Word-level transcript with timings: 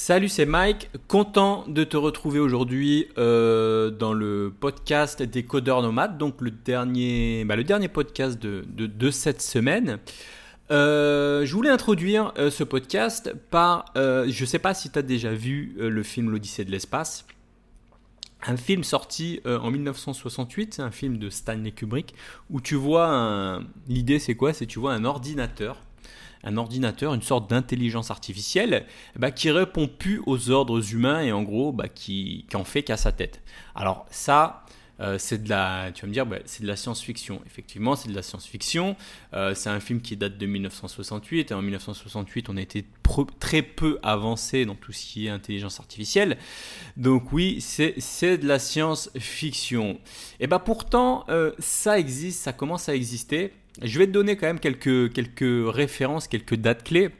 Salut, 0.00 0.28
c'est 0.28 0.46
Mike. 0.46 0.90
Content 1.08 1.64
de 1.66 1.82
te 1.82 1.96
retrouver 1.96 2.38
aujourd'hui 2.38 3.08
euh, 3.18 3.90
dans 3.90 4.12
le 4.12 4.54
podcast 4.58 5.24
des 5.24 5.42
codeurs 5.42 5.82
nomades, 5.82 6.16
donc 6.16 6.40
le 6.40 6.52
dernier, 6.52 7.44
bah, 7.44 7.56
le 7.56 7.64
dernier 7.64 7.88
podcast 7.88 8.40
de, 8.40 8.64
de, 8.64 9.10
cette 9.10 9.42
semaine. 9.42 9.98
Euh, 10.70 11.44
je 11.44 11.52
voulais 11.52 11.68
introduire 11.68 12.32
euh, 12.38 12.48
ce 12.48 12.62
podcast 12.62 13.34
par, 13.50 13.86
je 13.96 14.40
ne 14.40 14.46
sais 14.46 14.60
pas 14.60 14.72
si 14.72 14.88
tu 14.88 15.00
as 15.00 15.02
déjà 15.02 15.32
vu 15.32 15.74
le 15.76 16.02
film 16.04 16.30
L'Odyssée 16.30 16.64
de 16.64 16.70
l'espace. 16.70 17.26
Un 18.46 18.56
film 18.56 18.84
sorti 18.84 19.40
en 19.44 19.68
1968, 19.68 20.74
c'est 20.74 20.82
un 20.82 20.92
film 20.92 21.18
de 21.18 21.28
Stanley 21.28 21.72
Kubrick, 21.72 22.14
où 22.50 22.60
tu 22.60 22.76
vois, 22.76 23.60
l'idée 23.88 24.20
c'est 24.20 24.36
quoi? 24.36 24.52
C'est 24.52 24.66
tu 24.66 24.78
vois 24.78 24.94
un 24.94 25.04
ordinateur 25.04 25.82
un 26.44 26.56
ordinateur, 26.56 27.14
une 27.14 27.22
sorte 27.22 27.50
d'intelligence 27.50 28.10
artificielle 28.10 28.86
bah, 29.16 29.30
qui 29.30 29.50
répond 29.50 29.88
plus 29.88 30.22
aux 30.26 30.50
ordres 30.50 30.92
humains 30.92 31.20
et 31.20 31.32
en 31.32 31.42
gros 31.42 31.72
bah, 31.72 31.88
qui, 31.88 32.46
en 32.54 32.64
fait 32.64 32.82
qu'à 32.82 32.96
sa 32.96 33.12
tête. 33.12 33.42
Alors 33.74 34.06
ça, 34.10 34.64
euh, 35.00 35.16
c'est 35.18 35.42
de 35.44 35.48
la, 35.48 35.90
tu 35.94 36.02
vas 36.02 36.08
me 36.08 36.12
dire, 36.12 36.26
bah, 36.26 36.38
c'est 36.44 36.62
de 36.62 36.68
la 36.68 36.76
science-fiction. 36.76 37.40
Effectivement, 37.46 37.94
c'est 37.94 38.08
de 38.08 38.14
la 38.14 38.22
science-fiction. 38.22 38.96
Euh, 39.34 39.54
c'est 39.54 39.70
un 39.70 39.80
film 39.80 40.00
qui 40.00 40.16
date 40.16 40.38
de 40.38 40.46
1968. 40.46 41.50
Et 41.50 41.54
en 41.54 41.62
1968, 41.62 42.48
on 42.48 42.56
était 42.56 42.84
très 43.40 43.62
peu 43.62 43.98
avancé 44.02 44.64
dans 44.64 44.74
tout 44.74 44.92
ce 44.92 45.04
qui 45.04 45.26
est 45.26 45.30
intelligence 45.30 45.80
artificielle. 45.80 46.36
Donc 46.96 47.32
oui, 47.32 47.60
c'est 47.60 48.38
de 48.38 48.46
la 48.46 48.58
science-fiction. 48.58 49.98
Et 50.40 50.46
bah 50.46 50.58
pourtant, 50.58 51.24
euh, 51.28 51.52
ça 51.58 51.98
existe, 51.98 52.42
ça 52.42 52.52
commence 52.52 52.88
à 52.88 52.94
exister. 52.94 53.52
Je 53.82 53.98
vais 53.98 54.06
te 54.06 54.12
donner 54.12 54.36
quand 54.36 54.46
même 54.46 54.60
quelques, 54.60 55.12
quelques 55.12 55.74
références, 55.74 56.26
quelques 56.28 56.56
dates 56.56 56.84
clés. 56.84 57.10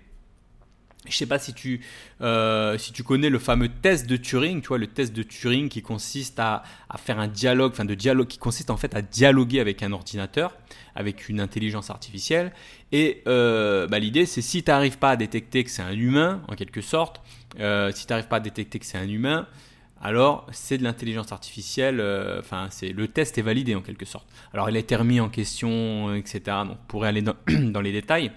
Je 1.04 1.14
ne 1.14 1.16
sais 1.16 1.26
pas 1.26 1.38
si 1.38 1.54
tu, 1.54 1.80
euh, 2.20 2.76
si 2.76 2.92
tu 2.92 3.02
connais 3.02 3.30
le 3.30 3.38
fameux 3.38 3.68
test 3.68 4.06
de 4.06 4.16
Turing, 4.16 4.60
tu 4.60 4.68
vois, 4.68 4.78
le 4.78 4.88
test 4.88 5.14
de 5.14 5.22
Turing 5.22 5.68
qui 5.68 5.80
consiste 5.80 6.38
à, 6.38 6.65
à 6.90 6.98
faire 6.98 7.18
un 7.18 7.28
dialogue, 7.28 7.73
enfin 7.73 7.87
de 7.87 7.95
dialogue, 7.95 8.26
qui 8.26 8.37
consiste 8.37 8.68
en 8.68 8.76
fait 8.76 8.95
à 8.95 9.00
dialoguer 9.00 9.60
avec 9.60 9.82
un 9.82 9.92
ordinateur, 9.92 10.59
avec 10.95 11.28
une 11.28 11.40
intelligence 11.40 11.88
artificielle. 11.88 12.52
Et 12.93 13.22
euh, 13.26 13.87
bah, 13.87 14.00
l'idée, 14.00 14.26
c'est 14.26 14.43
si 14.43 14.62
tu 14.62 14.70
n'arrives 14.70 14.98
pas 14.98 15.10
à 15.10 15.16
détecter 15.16 15.65
que 15.65 15.70
c'est 15.70 15.82
un 15.82 15.93
humain, 15.93 16.43
en 16.48 16.56
quelque 16.56 16.82
sorte, 16.82 17.22
euh, 17.59 17.90
si 17.95 18.06
tu 18.06 18.12
n'arrives 18.12 18.28
pas 18.28 18.37
à 18.37 18.40
détecter 18.40 18.78
que 18.78 18.84
c'est 18.84 18.98
un 18.98 19.09
humain, 19.09 19.46
alors 20.01 20.46
c'est 20.52 20.79
de 20.79 20.85
l'intelligence 20.85 21.32
artificielle, 21.32 22.01
euh, 22.01 22.38
enfin 22.41 22.68
c'est 22.71 22.91
le 22.91 23.09
test 23.09 23.37
est 23.38 23.43
validé 23.43 23.74
en 23.74 23.80
quelque 23.80 24.05
sorte. 24.05 24.29
Alors 24.52 24.71
il 24.71 24.77
a 24.77 24.79
été 24.79 24.95
remis 24.96 25.21
en 25.21 25.29
question, 25.29 26.15
etc. 26.15 26.40
Donc 26.66 26.79
on 26.82 26.87
pourrait 26.87 27.09
aller 27.09 27.23
dans 27.23 27.35
les 27.80 27.93
détails. 27.93 28.30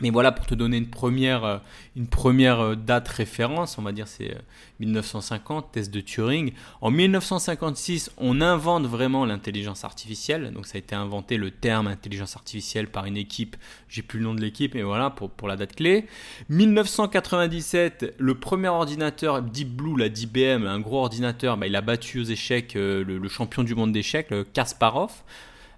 Mais 0.00 0.10
voilà, 0.10 0.32
pour 0.32 0.46
te 0.46 0.54
donner 0.54 0.78
une 0.78 0.88
première, 0.88 1.44
euh, 1.44 1.58
euh, 1.96 2.74
date 2.74 3.08
référence, 3.08 3.76
on 3.78 3.82
va 3.82 3.92
dire 3.92 4.08
c'est 4.08 4.34
1950, 4.80 5.64
euh, 5.64 5.68
test 5.72 5.90
de 5.92 6.00
Turing. 6.00 6.52
En 6.80 6.90
1956, 6.90 8.10
on 8.16 8.40
invente 8.40 8.86
vraiment 8.86 9.26
l'intelligence 9.26 9.84
artificielle. 9.84 10.52
Donc 10.52 10.66
ça 10.66 10.76
a 10.76 10.78
été 10.78 10.94
inventé 10.94 11.36
le 11.36 11.50
terme 11.50 11.86
intelligence 11.86 12.36
artificielle 12.36 12.88
par 12.88 13.04
une 13.04 13.16
équipe, 13.16 13.56
j'ai 13.88 14.02
plus 14.02 14.18
le 14.18 14.24
nom 14.24 14.34
de 14.34 14.40
l'équipe, 14.40 14.74
mais 14.74 14.82
voilà 14.82 15.10
pour, 15.10 15.48
la 15.48 15.56
date 15.56 15.76
clé. 15.76 16.06
1997, 16.48 18.14
le 18.18 18.34
premier 18.34 18.68
ordinateur 18.68 19.42
Deep 19.42 19.68
Blue, 19.68 19.98
la 19.98 20.08
d'IBM, 20.08 20.66
un 20.66 20.80
gros 20.80 21.00
ordinateur, 21.00 21.56
bah, 21.56 21.66
il 21.66 21.76
a 21.76 21.80
battu 21.82 22.20
aux 22.20 22.24
échecs 22.24 22.74
le 22.74 23.28
champion 23.28 23.62
du 23.64 23.74
monde 23.74 23.92
d'échecs, 23.92 24.32
Kasparov. 24.52 25.12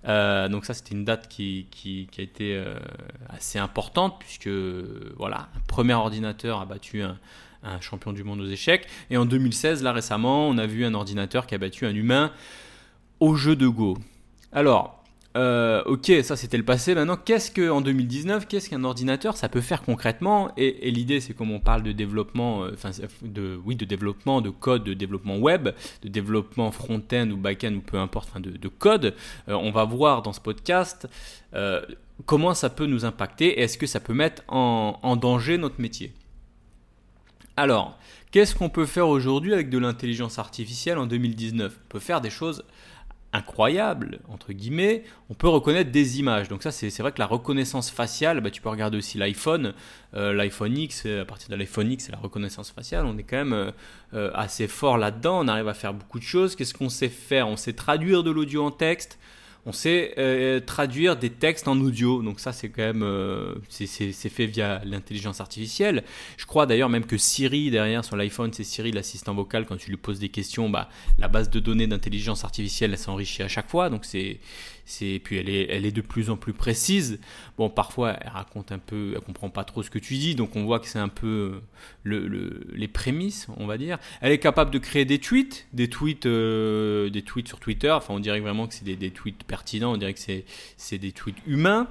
Euh, 0.07 0.49
donc 0.49 0.65
ça, 0.65 0.75
c'était 0.75 0.95
une 0.95 1.05
date 1.05 1.29
qui, 1.29 1.67
a 2.19 2.23
été 2.23 2.57
euh, 2.57 2.75
assez 3.29 3.59
importante 3.59 4.19
puisque 4.19 4.51
voilà, 5.17 5.49
un 5.57 5.61
premier 5.69 5.95
ordinateur 5.95 6.61
a 6.61 6.67
battu 6.67 7.03
un, 7.03 7.19
un, 7.63 7.81
champion 7.81 8.13
du 8.13 8.25
monde 8.25 8.41
aux 8.41 8.49
échecs. 8.49 8.87
Et 9.11 9.17
en 9.17 9.25
2016, 9.25 9.83
là 9.83 9.93
récemment, 9.93 10.49
on 10.49 10.59
a 10.59 10.67
vu 10.67 10.85
un 10.85 10.95
ordinateur 10.95 11.47
qui 11.47 11.55
a 11.55 11.59
battu 11.59 11.87
un 11.87 11.95
humain 11.95 12.33
au 13.21 13.35
jeu 13.35 13.57
de 13.57 13.69
Go. 13.69 13.97
Alors, 14.53 15.02
euh, 15.35 15.83
ok, 15.87 16.13
ça 16.23 16.37
c'était 16.37 16.57
le 16.57 16.65
passé. 16.65 16.95
Maintenant, 16.95 17.17
qu'est-ce 17.17 17.51
qu'en 17.51 17.81
2019, 17.81 18.47
qu'est-ce 18.47 18.69
qu'un 18.69 18.85
ordinateur 18.85 19.37
ça 19.37 19.49
peut 19.49 19.61
faire 19.61 19.83
concrètement? 19.83 20.53
Et, 20.57 20.91
l'idée, 20.91 21.21
c'est 21.21 21.35
comme 21.35 21.51
on 21.51 21.61
parle 21.61 21.83
de 21.83 21.93
développement, 21.93 22.65
euh, 22.65 22.73
enfin, 22.75 22.91
de, 23.23 23.59
oui, 23.65 23.77
de 23.77 23.85
développement, 23.85 24.41
de 24.41 24.51
code, 24.51 24.85
de 24.85 24.95
développement 24.95 25.39
web, 25.39 25.71
de 26.03 26.09
développement 26.09 26.71
front-end 26.71 27.31
ou 27.31 27.37
back-end 27.37 27.75
ou 27.75 27.81
peu 27.81 27.99
importe, 27.99 28.29
enfin, 28.31 28.41
de, 28.41 28.69
code. 28.69 29.15
Euh, 29.49 29.55
on 29.55 29.71
va 29.71 29.85
voir 29.85 30.23
dans 30.23 30.33
ce 30.33 30.41
podcast 30.41 31.09
comment 32.25 32.55
ça 32.55 32.71
peut 32.71 32.87
nous 32.87 33.05
impacter 33.05 33.59
et 33.59 33.63
est-ce 33.63 33.77
que 33.77 33.87
ça 33.87 34.01
peut 34.01 34.15
mettre 34.15 34.43
en, 34.49 34.99
en 35.03 35.17
danger 35.17 35.59
notre 35.59 35.81
métier? 35.81 36.13
Alors, 37.57 37.99
qu'est-ce 38.31 38.55
qu'on 38.55 38.71
peut 38.71 38.87
faire 38.87 39.09
aujourd'hui 39.09 39.53
avec 39.53 39.69
de 39.69 39.79
l'intelligence 39.79 40.39
artificielle 40.39 40.99
en 40.99 41.07
2019 41.07 41.79
On 41.85 41.89
peut 41.89 41.99
faire 41.99 42.21
des 42.21 42.31
choses 42.31 42.65
incroyable, 43.33 44.21
entre 44.29 44.53
guillemets, 44.53 45.05
on 45.31 45.35
peut 45.35 45.49
reconnaître 45.49 45.91
des 45.91 46.21
images. 46.21 46.49
Donc 46.49 46.63
ça, 46.63 46.71
c'est 46.71 46.97
vrai 46.99 47.13
que 47.13 47.19
la 47.19 47.27
reconnaissance 47.27 47.91
faciale, 47.91 48.41
bah, 48.41 48.51
tu 48.51 48.61
peux 48.61 48.69
regarder 48.69 48.99
aussi 48.99 49.17
l'iPhone, 49.17 49.73
euh, 50.15 50.35
l'iPhone 50.35 50.77
X, 50.77 51.07
à 51.07 51.25
partir 51.25 51.49
de 51.49 51.57
l'iPhone 51.57 51.91
X, 51.91 52.05
c'est 52.05 52.13
la 52.13 52.19
reconnaissance 52.19 52.71
faciale, 52.71 53.07
on 53.07 53.17
est 53.17 53.23
quand 53.23 53.39
même 53.39 53.55
euh, 53.55 53.71
euh, 54.13 54.31
assez 54.35 54.69
fort 54.69 54.99
là-dedans, 54.99 55.45
on 55.45 55.49
arrive 55.49 55.69
à 55.69 55.75
faire 55.75 55.95
beaucoup 55.95 56.19
de 56.19 56.25
choses. 56.25 56.57
Qu'est-ce 56.57 56.75
qu'on 56.75 56.91
sait 56.91 57.09
faire? 57.09 57.49
On 57.49 57.57
sait 57.57 57.73
traduire 57.73 58.23
de 58.23 58.31
l'audio 58.31 58.65
en 58.65 58.71
texte, 58.71 59.19
on 59.65 59.73
sait 59.73 60.15
euh, 60.19 60.59
traduire 60.61 61.17
des 61.17 61.31
textes 61.31 61.69
en 61.69 61.79
audio. 61.81 62.23
Donc 62.23 62.41
ça, 62.41 62.53
c'est 62.53 62.69
quand 62.69 62.83
même, 62.83 63.03
euh, 63.03 63.55
c'est 63.69 64.13
fait 64.13 64.47
via 64.47 64.83
l'intelligence 64.85 65.41
artificielle. 65.41 66.03
Je 66.37 66.47
crois 66.47 66.67
d'ailleurs 66.67 66.89
même 66.89 67.07
que 67.07 67.17
Siri 67.17 67.71
derrière 67.71 68.05
sur 68.05 68.17
l'iPhone, 68.17 68.53
c'est 68.53 68.65
Siri 68.65 68.91
l'assistant 68.91 69.35
vocal. 69.35 69.65
Quand 69.67 69.77
tu 69.77 69.91
lui 69.91 69.97
poses 69.97 70.19
des 70.19 70.31
questions, 70.31 70.69
bah, 70.69 70.89
la 71.19 71.29
base 71.29 71.49
de 71.49 71.61
données 71.61 71.87
d'intelligence 71.87 72.45
artificielle, 72.45 72.91
elle 72.93 72.99
s'enrichit 72.99 73.43
à 73.43 73.49
chaque 73.49 73.69
fois. 73.69 73.89
Donc 73.89 74.05
c'est 74.05 74.41
c'est 74.85 75.21
puis 75.23 75.37
elle 75.37 75.49
est, 75.49 75.69
elle 75.71 75.87
est 75.87 75.93
de 75.93 76.01
plus 76.01 76.31
en 76.31 76.37
plus 76.37 76.53
précise. 76.53 77.21
Bon, 77.57 77.71
parfois 77.71 78.17
elle 78.21 78.31
raconte 78.31 78.73
un 78.73 78.79
peu, 78.79 79.13
elle 79.15 79.21
comprend 79.21 79.51
pas 79.51 79.65
trop 79.65 79.83
ce 79.83 79.91
que 79.91 79.99
tu 79.99 80.15
dis, 80.15 80.35
donc 80.35 80.57
on 80.57 80.65
voit 80.65 80.81
que 80.81 80.87
c'est 80.87 80.99
un 80.99 81.09
peu 81.09 81.61
le, 82.03 82.67
les 82.75 82.89
prémices, 82.89 83.47
on 83.57 83.67
va 83.67 83.79
dire. 83.79 83.99
Elle 84.21 84.33
est 84.33 84.39
capable 84.39 84.71
de 84.71 84.79
créer 84.79 85.05
des 85.05 85.19
tweets, 85.19 85.67
des 85.73 85.89
tweets, 85.89 86.27
euh, 86.27 87.11
des 87.11 87.23
tweets 87.23 87.49
sur 87.49 87.61
Twitter. 87.61 87.91
Enfin, 87.91 88.15
on 88.15 88.21
dirait 88.21 88.41
vraiment 88.41 88.67
que 88.67 88.75
c'est 88.75 88.85
des, 88.85 89.11
tweets 89.11 89.45
pertinents, 89.45 89.93
on 89.93 89.97
dirait 89.97 90.15
que 90.15 90.21
c'est, 90.21 90.99
des 90.99 91.13
tweets 91.13 91.39
humains. 91.47 91.89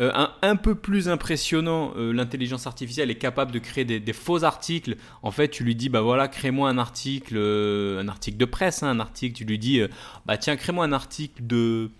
Euh, 0.00 0.10
un, 0.42 0.56
peu 0.56 0.74
plus 0.74 1.08
impressionnant, 1.08 1.92
euh, 1.96 2.12
l'intelligence 2.12 2.66
artificielle 2.66 3.10
est 3.10 3.18
capable 3.18 3.52
de 3.52 3.60
créer 3.60 3.84
des, 3.84 4.00
des, 4.00 4.12
faux 4.12 4.42
articles. 4.42 4.96
En 5.22 5.30
fait, 5.30 5.48
tu 5.48 5.64
lui 5.64 5.76
dis, 5.76 5.88
bah 5.88 6.00
voilà, 6.00 6.28
crée-moi 6.28 6.68
un 6.68 6.78
article, 6.78 7.36
un 7.36 8.08
article 8.08 8.36
de 8.36 8.44
presse, 8.44 8.82
hein, 8.82 8.88
un 8.88 9.00
article. 9.00 9.36
Tu 9.36 9.44
lui 9.44 9.58
dis, 9.58 9.80
bah 10.26 10.36
tiens, 10.36 10.56
crée-moi 10.56 10.84
un 10.84 10.92
article 10.92 11.46
de 11.46 11.90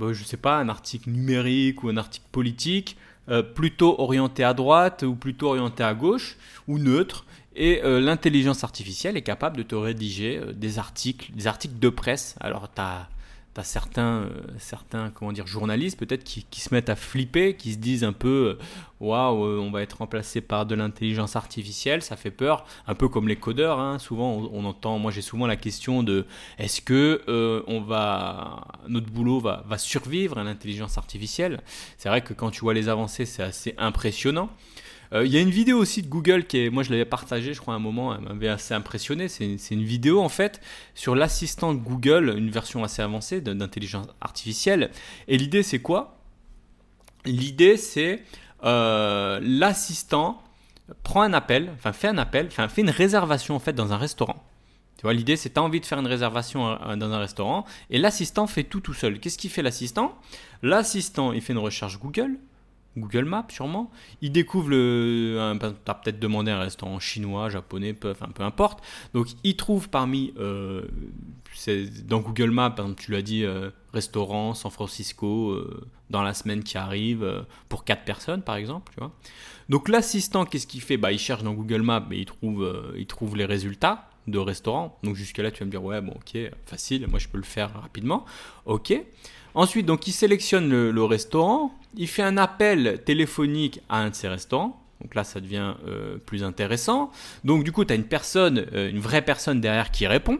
je 0.00 0.12
je 0.12 0.24
sais 0.24 0.36
pas, 0.36 0.58
un 0.58 0.68
article 0.68 1.10
numérique 1.10 1.82
ou 1.82 1.88
un 1.88 1.96
article 1.96 2.26
politique, 2.32 2.96
euh, 3.28 3.42
plutôt 3.42 3.98
orienté 3.98 4.44
à 4.44 4.54
droite 4.54 5.02
ou 5.02 5.14
plutôt 5.14 5.48
orienté 5.48 5.82
à 5.82 5.94
gauche 5.94 6.36
ou 6.68 6.78
neutre. 6.78 7.24
Et 7.56 7.82
euh, 7.82 8.00
l'intelligence 8.00 8.62
artificielle 8.64 9.16
est 9.16 9.22
capable 9.22 9.56
de 9.56 9.62
te 9.62 9.74
rédiger 9.74 10.38
euh, 10.38 10.52
des 10.52 10.78
articles, 10.78 11.32
des 11.32 11.46
articles 11.46 11.78
de 11.78 11.88
presse. 11.88 12.36
Alors, 12.40 12.70
tu 12.72 12.82
certains, 13.64 14.22
euh, 14.22 14.28
certains 14.58 15.10
comment 15.10 15.32
dire, 15.32 15.46
journalistes 15.46 15.98
peut-être 15.98 16.24
qui, 16.24 16.44
qui, 16.50 16.60
se 16.60 16.74
mettent 16.74 16.88
à 16.88 16.96
flipper, 16.96 17.54
qui 17.54 17.72
se 17.72 17.78
disent 17.78 18.04
un 18.04 18.12
peu 18.12 18.58
euh, 18.58 18.64
waouh, 19.00 19.44
euh, 19.44 19.58
on 19.58 19.70
va 19.70 19.82
être 19.82 19.98
remplacé 19.98 20.40
par 20.40 20.66
de 20.66 20.74
l'intelligence 20.74 21.36
artificielle, 21.36 22.02
ça 22.02 22.16
fait 22.16 22.30
peur, 22.30 22.64
un 22.86 22.94
peu 22.94 23.08
comme 23.08 23.28
les 23.28 23.36
codeurs. 23.36 23.78
Hein. 23.80 23.98
Souvent, 23.98 24.48
on, 24.52 24.64
entend, 24.64 24.98
moi 24.98 25.10
j'ai 25.10 25.22
souvent 25.22 25.46
la 25.46 25.56
question 25.56 26.02
de 26.02 26.26
est-ce 26.58 26.80
que 26.80 27.22
on 27.66 27.80
va, 27.80 28.66
notre 28.88 29.10
boulot 29.10 29.40
va, 29.40 29.64
va 29.66 29.78
survivre 29.78 30.38
à 30.38 30.44
l'intelligence 30.44 30.98
artificielle? 30.98 31.62
C'est 31.98 32.08
vrai 32.08 32.22
que 32.22 32.34
quand 32.34 32.50
tu 32.50 32.60
vois 32.60 32.74
les 32.74 32.88
avancées, 32.88 33.26
c'est 33.26 33.42
assez 33.42 33.74
impressionnant. 33.78 34.50
Euh, 35.12 35.24
il 35.26 35.32
y 35.32 35.36
a 35.36 35.40
une 35.40 35.50
vidéo 35.50 35.78
aussi 35.78 36.02
de 36.02 36.08
Google 36.08 36.44
qui 36.44 36.58
est, 36.58 36.70
moi 36.70 36.82
je 36.82 36.90
l'avais 36.90 37.04
partagée, 37.04 37.54
je 37.54 37.60
crois 37.60 37.74
à 37.74 37.76
un 37.76 37.80
moment, 37.80 38.14
elle 38.14 38.22
m'avait 38.22 38.48
assez 38.48 38.74
impressionné. 38.74 39.28
C'est 39.28 39.56
une 39.70 39.84
vidéo 39.84 40.20
en 40.20 40.28
fait 40.28 40.60
sur 40.94 41.14
l'assistant 41.14 41.74
Google, 41.74 42.34
une 42.36 42.50
version 42.50 42.84
assez 42.84 43.02
avancée 43.02 43.40
d'intelligence 43.40 44.06
artificielle. 44.20 44.90
Et 45.28 45.36
l'idée 45.36 45.62
c'est 45.62 45.80
quoi? 45.80 46.18
L'idée 47.24 47.76
c'est 47.76 48.22
euh, 48.64 49.40
l'assistant 49.42 50.42
prend 51.02 51.22
un 51.22 51.32
appel, 51.32 51.70
enfin 51.74 51.92
fait 51.92 52.08
un 52.08 52.18
appel, 52.18 52.46
enfin 52.46 52.68
fait 52.68 52.82
une 52.82 52.90
réservation 52.90 53.56
en 53.56 53.58
fait 53.58 53.72
dans 53.72 53.92
un 53.92 53.96
restaurant. 53.96 54.44
Tu 54.96 55.02
vois, 55.02 55.12
l'idée 55.12 55.36
c'est 55.36 55.50
tu 55.50 55.60
as 55.60 55.62
envie 55.62 55.80
de 55.80 55.86
faire 55.86 55.98
une 55.98 56.06
réservation 56.06 56.68
euh, 56.68 56.96
dans 56.96 57.12
un 57.12 57.18
restaurant 57.18 57.64
et 57.90 57.98
l'assistant 57.98 58.46
fait 58.46 58.64
tout 58.64 58.80
tout 58.80 58.94
seul. 58.94 59.20
Qu'est-ce 59.20 59.38
qu'il 59.38 59.50
fait 59.50 59.62
l'assistant? 59.62 60.18
L'assistant 60.62 61.32
il 61.32 61.42
fait 61.42 61.52
une 61.52 61.58
recherche 61.58 61.98
Google 61.98 62.38
Google 62.96 63.24
Maps 63.24 63.46
sûrement. 63.48 63.90
Il 64.22 64.32
découvre 64.32 64.70
le. 64.70 65.56
Tu 65.60 65.66
as 65.90 65.94
peut-être 65.94 66.18
demandé 66.18 66.50
un 66.50 66.60
restaurant 66.60 66.98
chinois, 66.98 67.48
japonais, 67.48 67.92
peu, 67.92 68.14
peu 68.14 68.42
importe. 68.42 68.82
Donc 69.14 69.28
il 69.44 69.56
trouve 69.56 69.88
parmi. 69.88 70.32
Euh, 70.38 70.82
dans 72.04 72.20
Google 72.20 72.50
Maps, 72.50 72.70
par 72.70 72.84
exemple, 72.84 73.02
tu 73.02 73.12
l'as 73.12 73.22
dit, 73.22 73.44
euh, 73.44 73.70
restaurant 73.94 74.52
San 74.52 74.70
Francisco 74.70 75.50
euh, 75.50 75.88
dans 76.10 76.22
la 76.22 76.34
semaine 76.34 76.62
qui 76.62 76.76
arrive 76.76 77.46
pour 77.68 77.84
4 77.84 78.04
personnes 78.04 78.42
par 78.42 78.56
exemple. 78.56 78.92
Tu 78.92 79.00
vois. 79.00 79.12
Donc 79.68 79.88
l'assistant, 79.88 80.44
qu'est-ce 80.44 80.66
qu'il 80.66 80.82
fait? 80.82 80.96
Bah, 80.96 81.12
Il 81.12 81.18
cherche 81.18 81.42
dans 81.42 81.54
Google 81.54 81.82
Maps 81.82 82.06
et 82.10 82.18
il 82.18 82.26
trouve, 82.26 82.92
il 82.96 83.06
trouve 83.06 83.36
les 83.36 83.46
résultats 83.46 84.08
de 84.26 84.38
restaurant. 84.38 84.98
Donc 85.02 85.16
jusque 85.16 85.38
là, 85.38 85.50
tu 85.50 85.60
vas 85.60 85.66
me 85.66 85.70
dire, 85.70 85.82
ouais, 85.84 86.00
bon, 86.00 86.12
ok, 86.12 86.38
facile, 86.66 87.06
moi 87.08 87.18
je 87.18 87.28
peux 87.28 87.38
le 87.38 87.44
faire 87.44 87.72
rapidement. 87.80 88.24
Ok. 88.64 88.94
Ensuite, 89.56 89.86
donc 89.86 90.06
il 90.06 90.12
sélectionne 90.12 90.68
le, 90.68 91.04
restaurant, 91.04 91.72
il 91.96 92.08
fait 92.08 92.22
un 92.22 92.36
appel 92.36 93.02
téléphonique 93.04 93.80
à 93.88 93.98
un 93.98 94.10
de 94.10 94.14
ses 94.14 94.28
restaurants. 94.28 94.82
Donc 95.00 95.14
là, 95.14 95.24
ça 95.24 95.40
devient 95.40 95.74
euh, 95.86 96.16
plus 96.18 96.42
intéressant. 96.42 97.10
Donc 97.44 97.64
du 97.64 97.72
coup, 97.72 97.84
tu 97.84 97.92
as 97.92 97.96
une 97.96 98.04
personne, 98.04 98.66
euh, 98.72 98.90
une 98.90 98.98
vraie 98.98 99.22
personne 99.22 99.60
derrière 99.60 99.90
qui 99.90 100.06
répond. 100.06 100.38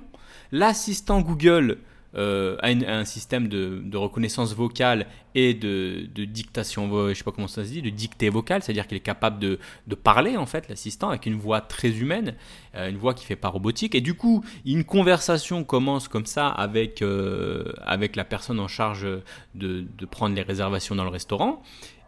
L'assistant 0.53 1.21
Google 1.21 1.79
euh, 2.15 2.57
a, 2.61 2.69
un 2.69 3.05
système 3.05 3.49
de, 3.49 3.97
reconnaissance 3.97 4.55
vocale 4.55 5.07
et 5.35 5.55
de, 5.55 6.09
dictation, 6.25 7.09
je 7.09 7.15
sais 7.15 7.25
pas 7.25 7.33
comment 7.33 7.49
ça 7.49 7.65
se 7.65 7.71
dit, 7.71 7.83
de 7.83 7.91
dictée 7.91 8.31
vocale, 8.31 8.63
c'est-à-dire 8.63 8.87
qu'il 8.87 8.97
est 8.97 9.01
capable 9.01 9.39
de, 9.39 9.59
parler 9.95 10.37
en 10.37 10.47
fait, 10.47 10.69
l'assistant, 10.69 11.09
avec 11.11 11.27
une 11.27 11.37
voix 11.37 11.61
très 11.61 11.91
humaine, 11.91 12.35
euh, 12.75 12.89
une 12.89 12.97
voix 12.97 13.15
qui 13.15 13.25
fait 13.25 13.37
pas 13.37 13.49
robotique. 13.49 13.95
Et 13.95 14.01
du 14.01 14.15
coup, 14.15 14.45
une 14.65 14.85
conversation 14.85 15.65
commence 15.65 16.09
comme 16.09 16.27
ça 16.27 16.49
avec, 16.49 17.03
euh, 17.03 17.73
avec 17.83 18.17
la 18.17 18.25
personne 18.25 18.61
en 18.61 18.69
charge 18.69 19.07
de, 19.55 19.87
prendre 20.11 20.35
les 20.35 20.43
réservations 20.43 20.95
dans 20.95 21.05
le 21.05 21.11
restaurant. 21.11 21.63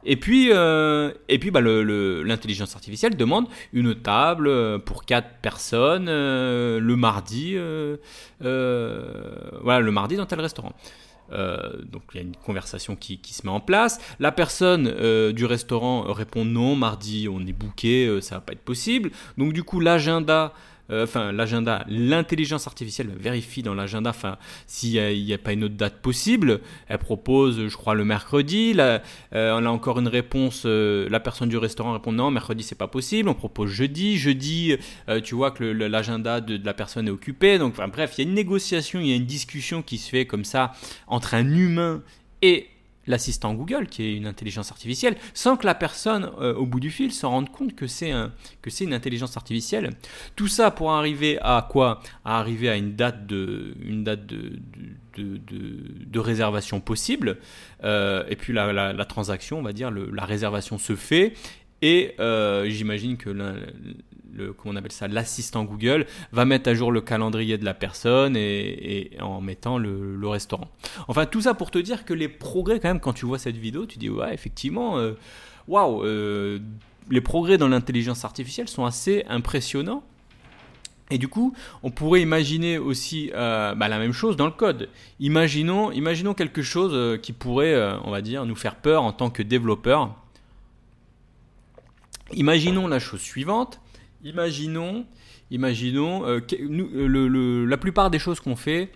Et 0.05 0.17
puis, 0.17 0.51
euh, 0.53 1.13
et 1.29 1.39
puis 1.39 1.51
bah, 1.51 1.61
l'intelligence 1.61 2.75
artificielle 2.75 3.17
demande 3.17 3.47
une 3.73 3.95
table 3.95 4.49
euh, 4.49 4.79
pour 4.79 5.05
quatre 5.05 5.39
personnes 5.43 6.07
euh, 6.09 6.81
le 6.81 6.97
mardi, 6.97 7.57
voilà, 8.41 9.81
le 9.81 9.91
mardi 9.91 10.17
dans 10.17 10.27
tel 10.27 10.41
restaurant. 10.41 10.73
donc 11.31 12.03
il 12.15 12.17
y 12.17 12.21
a 12.21 12.23
une 12.23 12.37
conversation 12.37 12.97
qui, 12.97 13.21
se 13.25 13.45
met 13.45 13.53
en 13.53 13.61
place. 13.61 14.01
La 14.19 14.33
personne 14.33 15.33
du 15.33 15.45
restaurant 15.45 16.03
répond 16.13 16.45
non, 16.45 16.77
mardi 16.77 17.29
on 17.31 17.41
est 17.41 17.53
booké, 17.53 18.21
ça 18.21 18.37
va 18.37 18.41
pas 18.41 18.53
être 18.53 18.65
possible. 18.65 19.11
Donc 19.37 19.53
du 19.53 19.63
coup 19.63 19.81
l'agenda 19.81 20.53
euh, 20.91 21.05
enfin 21.05 21.33
l'agenda, 21.33 21.85
l'intelligence 21.89 22.67
artificielle 22.67 23.11
vérifie 23.19 23.63
dans 23.63 23.75
l'agenda, 23.75 24.11
enfin 24.11 24.39
s'il 24.67 24.93
n'y 25.25 25.33
a, 25.33 25.39
pas 25.39 25.53
une 25.53 25.65
autre 25.65 25.75
date 25.75 26.01
possible, 26.01 26.61
elle 26.89 26.99
propose, 26.99 27.69
je 27.69 27.77
crois, 27.77 27.95
le 27.95 28.05
mercredi. 28.05 28.75
Euh, 28.79 28.99
on 29.33 29.65
a 29.65 29.69
encore 29.69 29.99
une 29.99 30.09
réponse. 30.09 30.63
Euh, 30.65 31.09
la 31.11 31.21
personne 31.21 31.49
du 31.49 31.59
restaurant 31.59 31.93
répond 31.93 32.13
non, 32.13 32.31
mercredi 32.31 32.63
c'est 32.63 32.75
pas 32.75 32.89
possible. 32.89 33.29
On 33.29 33.35
propose 33.35 33.71
jeudi. 33.71 34.17
Jeudi, 34.17 34.77
tu 35.25 35.35
vois 35.35 35.51
que 35.51 35.65
l'agenda 35.65 36.41
de, 36.41 36.59
la 36.65 36.75
personne 36.75 37.09
est 37.09 37.11
occupé. 37.11 37.59
Donc, 37.59 37.77
bref, 37.77 38.15
il 38.17 38.25
y 38.25 38.27
a 38.27 38.29
une 38.29 38.35
négociation, 38.35 39.01
il 39.01 39.09
y 39.09 39.13
a 39.13 39.17
une 39.17 39.27
discussion 39.27 39.83
qui 39.83 39.99
se 39.99 40.09
fait 40.09 40.27
comme 40.27 40.45
ça 40.45 40.73
entre 41.07 41.35
un 41.35 41.55
humain 41.55 42.03
et 42.43 42.69
l'assistant 43.09 43.55
Google, 43.55 43.87
qui 43.89 44.05
est 44.05 44.15
une 44.15 44.27
intelligence 44.27 44.71
artificielle, 44.71 45.17
sans 45.35 45.57
que 45.57 45.67
la 45.67 45.75
personne 45.75 46.31
euh, 46.41 46.55
au 46.55 46.67
bout 46.67 46.81
du 46.81 46.91
fil 46.91 47.13
se 47.13 47.27
rende 47.27 47.51
compte 47.51 47.75
que 47.75 47.87
c'est 47.87 48.13
une 48.81 48.95
intelligence 48.95 49.37
artificielle. 49.37 49.91
Tout 50.37 50.49
ça 50.49 50.71
pour 50.71 50.93
arriver 50.93 51.39
à 51.41 51.67
quoi? 51.69 52.01
À 52.25 52.39
arriver 52.39 52.69
à 52.69 52.77
une 52.77 52.95
date 52.95 53.27
de, 53.27 53.75
réservation 56.15 56.81
possible. 56.81 57.39
Euh, 57.85 58.25
et 58.29 58.37
puis 58.37 58.53
la, 58.53 58.93
la, 58.93 59.05
transaction, 59.05 59.59
on 59.59 59.63
va 59.63 59.73
dire, 59.73 59.91
la 59.91 60.25
réservation 60.25 60.79
se 60.79 60.95
fait. 60.95 61.33
Et 61.81 62.15
euh, 62.19 62.69
j'imagine 62.69 63.17
que 63.17 63.31
comment 64.57 64.75
on 64.75 64.77
appelle 64.77 64.93
ça, 64.93 65.09
l'assistant 65.09 65.65
Google 65.65 66.07
va 66.33 66.45
mettre 66.45 66.71
à 66.71 66.75
jour 66.75 66.93
le 66.93 67.01
calendrier 67.01 67.59
de 67.59 67.65
la 67.65 67.75
personne 67.75 68.37
et, 68.37 69.11
en 69.21 69.41
mettant 69.41 69.79
le, 69.79 70.29
restaurant. 70.29 70.69
Enfin, 71.09 71.27
tout 71.27 71.41
ça 71.41 71.55
pour 71.55 71.71
te 71.71 71.79
dire 71.79 72.05
que 72.05 72.13
les 72.13 72.29
progrès, 72.29 72.81
quand 72.81 72.89
même, 72.89 73.01
quand 73.01 73.15
tu 73.15 73.25
vois 73.25 73.39
cette 73.39 73.57
vidéo, 73.57 73.87
tu 73.87 73.99
dis 73.99 74.11
ouais, 74.11 74.35
effectivement, 74.35 74.99
euh, 74.99 75.13
waouh, 75.67 76.05
euh, 76.05 76.59
les 77.11 77.21
progrès 77.21 77.57
dans 77.57 77.69
l'intelligence 77.69 78.25
artificielle 78.25 78.69
sont 78.69 78.85
assez 78.85 79.25
impressionnants. 79.29 80.03
Et 81.11 81.17
du 81.17 81.29
coup, 81.29 81.55
on 81.83 81.91
pourrait 81.91 82.21
imaginer 82.21 82.77
aussi 82.77 83.31
euh, 83.35 83.75
bah, 83.75 83.89
la 83.89 83.99
même 83.99 84.13
chose 84.13 84.37
dans 84.37 84.45
le 84.45 84.53
code. 84.53 84.91
Imaginons, 85.21 85.91
imaginons 85.91 86.35
quelque 86.35 86.61
chose 86.61 87.19
qui 87.23 87.33
pourrait, 87.33 87.75
on 88.05 88.11
va 88.11 88.21
dire, 88.21 88.45
nous 88.45 88.57
faire 88.57 88.77
peur 88.77 89.03
en 89.03 89.13
tant 89.13 89.31
que 89.31 89.43
développeur. 89.43 90.15
Imaginons 92.35 92.89
la 92.89 92.99
chose 92.99 93.21
suivante 93.21 93.81
Imaginons, 94.25 95.07
imaginons 95.51 96.27
euh, 96.27 96.41
euh, 96.53 97.67
la 97.67 97.77
plupart 97.77 98.11
des 98.11 98.19
choses 98.19 98.41
qu'on 98.41 98.57
fait 98.57 98.91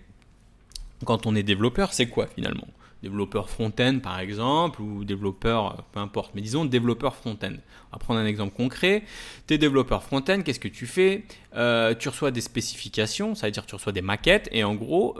quand 1.05 1.25
on 1.25 1.35
est 1.35 1.43
développeur, 1.43 1.93
c'est 1.93 2.07
quoi 2.07 2.27
finalement? 2.27 2.67
Développeur 3.01 3.49
front-end 3.49 3.99
par 4.01 4.19
exemple, 4.19 4.81
ou 4.81 5.05
développeur, 5.05 5.71
euh, 5.71 5.81
peu 5.93 5.99
importe, 6.01 6.33
mais 6.35 6.41
disons 6.41 6.65
développeur 6.65 7.15
front-end. 7.15 7.53
On 7.91 7.95
va 7.95 7.99
prendre 7.99 8.19
un 8.19 8.25
exemple 8.25 8.53
concret. 8.53 9.03
Tu 9.47 9.53
es 9.53 9.57
développeur 9.57 10.03
front-end, 10.03 10.41
qu'est-ce 10.43 10.59
que 10.59 10.67
tu 10.67 10.87
fais? 10.87 11.23
Tu 11.53 12.09
reçois 12.09 12.31
des 12.31 12.41
spécifications, 12.41 13.33
ça 13.33 13.47
veut 13.47 13.51
dire 13.51 13.65
tu 13.65 13.75
reçois 13.75 13.93
des 13.93 14.01
maquettes, 14.01 14.49
et 14.51 14.63
en 14.63 14.75
gros, 14.75 15.15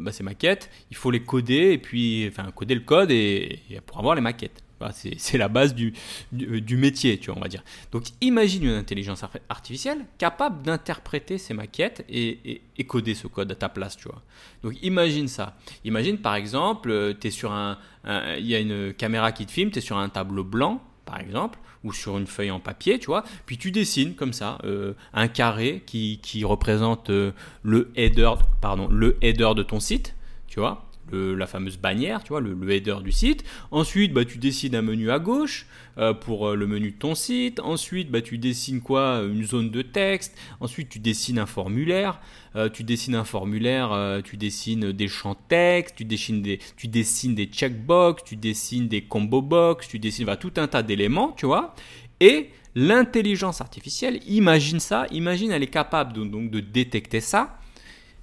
bah, 0.00 0.12
ces 0.12 0.22
maquettes, 0.22 0.70
il 0.90 0.96
faut 0.96 1.10
les 1.10 1.22
coder, 1.22 1.72
et 1.72 1.78
puis, 1.78 2.26
enfin, 2.28 2.50
coder 2.50 2.74
le 2.74 2.80
code 2.80 3.10
et 3.10 3.60
pour 3.86 3.98
avoir 3.98 4.14
les 4.14 4.22
maquettes. 4.22 4.65
C'est 5.18 5.38
la 5.38 5.48
base 5.48 5.74
du, 5.74 5.94
du, 6.32 6.76
métier, 6.76 7.18
tu 7.18 7.30
vois, 7.30 7.38
on 7.38 7.42
va 7.42 7.48
dire. 7.48 7.64
Donc 7.92 8.04
imagine 8.20 8.64
une 8.64 8.74
intelligence 8.74 9.24
artificielle 9.48 10.04
capable 10.18 10.62
d'interpréter 10.62 11.38
ces 11.38 11.54
maquettes 11.54 12.04
et, 12.08 12.62
et, 12.76 12.84
coder 12.84 13.14
ce 13.14 13.26
code 13.26 13.50
à 13.50 13.54
ta 13.54 13.68
place, 13.68 13.96
tu 13.96 14.08
vois. 14.08 14.22
Donc 14.62 14.74
imagine 14.82 15.28
ça. 15.28 15.56
Imagine 15.84 16.18
par 16.18 16.34
exemple, 16.34 16.90
euh, 16.90 17.14
tu 17.18 17.30
sur 17.30 17.52
un, 17.52 17.78
il 18.38 18.46
y 18.46 18.54
a 18.54 18.60
une 18.60 18.94
caméra 18.94 19.32
qui 19.32 19.46
te 19.46 19.52
filme, 19.52 19.70
tu 19.70 19.78
es 19.78 19.82
sur 19.82 19.96
un 19.96 20.08
tableau 20.08 20.44
blanc, 20.44 20.82
par 21.04 21.20
exemple, 21.20 21.58
ou 21.84 21.92
sur 21.92 22.18
une 22.18 22.26
feuille 22.26 22.50
en 22.50 22.60
papier, 22.60 22.98
tu 22.98 23.06
vois, 23.06 23.24
puis 23.46 23.58
tu 23.58 23.70
dessines 23.70 24.14
comme 24.14 24.32
ça 24.32 24.58
euh, 24.64 24.94
un 25.14 25.28
carré 25.28 25.82
qui, 25.86 26.18
qui 26.22 26.44
représente 26.44 27.10
euh, 27.10 27.32
le 27.62 27.90
header, 27.96 28.32
pardon, 28.60 28.88
le 28.88 29.16
header 29.22 29.52
de 29.56 29.62
ton 29.62 29.80
site, 29.80 30.14
tu 30.48 30.60
vois 30.60 30.85
la 31.12 31.46
fameuse 31.46 31.78
bannière, 31.78 32.22
tu 32.22 32.30
vois, 32.30 32.40
le, 32.40 32.70
header 32.70 32.96
du 33.02 33.12
site. 33.12 33.44
Ensuite, 33.70 34.12
bah, 34.12 34.24
tu 34.24 34.38
décides 34.38 34.74
un 34.74 34.82
menu 34.82 35.10
à 35.10 35.18
gauche 35.18 35.66
euh, 35.98 36.12
pour 36.12 36.48
euh, 36.48 36.54
le 36.54 36.66
menu 36.66 36.90
de 36.90 36.96
ton 36.96 37.14
site. 37.14 37.60
Ensuite, 37.60 38.10
bah, 38.10 38.20
tu 38.20 38.38
dessines 38.38 38.80
quoi 38.80 39.22
Une 39.22 39.44
zone 39.44 39.70
de 39.70 39.82
texte. 39.82 40.36
Ensuite, 40.60 40.88
tu 40.88 40.98
dessines 40.98 41.38
un 41.38 41.46
formulaire. 41.46 42.20
Euh, 42.54 42.68
tu 42.68 42.84
dessines 42.84 43.14
un 43.14 43.24
formulaire, 43.24 44.22
tu 44.24 44.38
dessines 44.38 44.92
des 44.92 45.08
champs 45.08 45.36
texte, 45.48 45.96
tu 45.96 46.04
dessines 46.06 46.40
des, 46.40 46.58
tu 46.76 46.88
dessines 46.88 47.34
des 47.34 47.44
checkbox, 47.46 48.24
tu 48.24 48.36
dessines 48.36 48.88
des 48.88 49.02
combo 49.02 49.42
box, 49.42 49.88
tu 49.88 49.98
dessines 49.98 50.26
tout 50.40 50.52
un 50.56 50.66
tas 50.66 50.82
d'éléments, 50.82 51.32
tu 51.36 51.44
vois. 51.44 51.74
Et 52.20 52.50
l'intelligence 52.74 53.60
artificielle, 53.60 54.20
imagine 54.26 54.80
ça, 54.80 55.06
imagine 55.10 55.50
elle 55.50 55.62
est 55.62 55.66
capable 55.66 56.14
donc 56.14 56.50
de 56.50 56.60
détecter 56.60 57.20
ça 57.20 57.58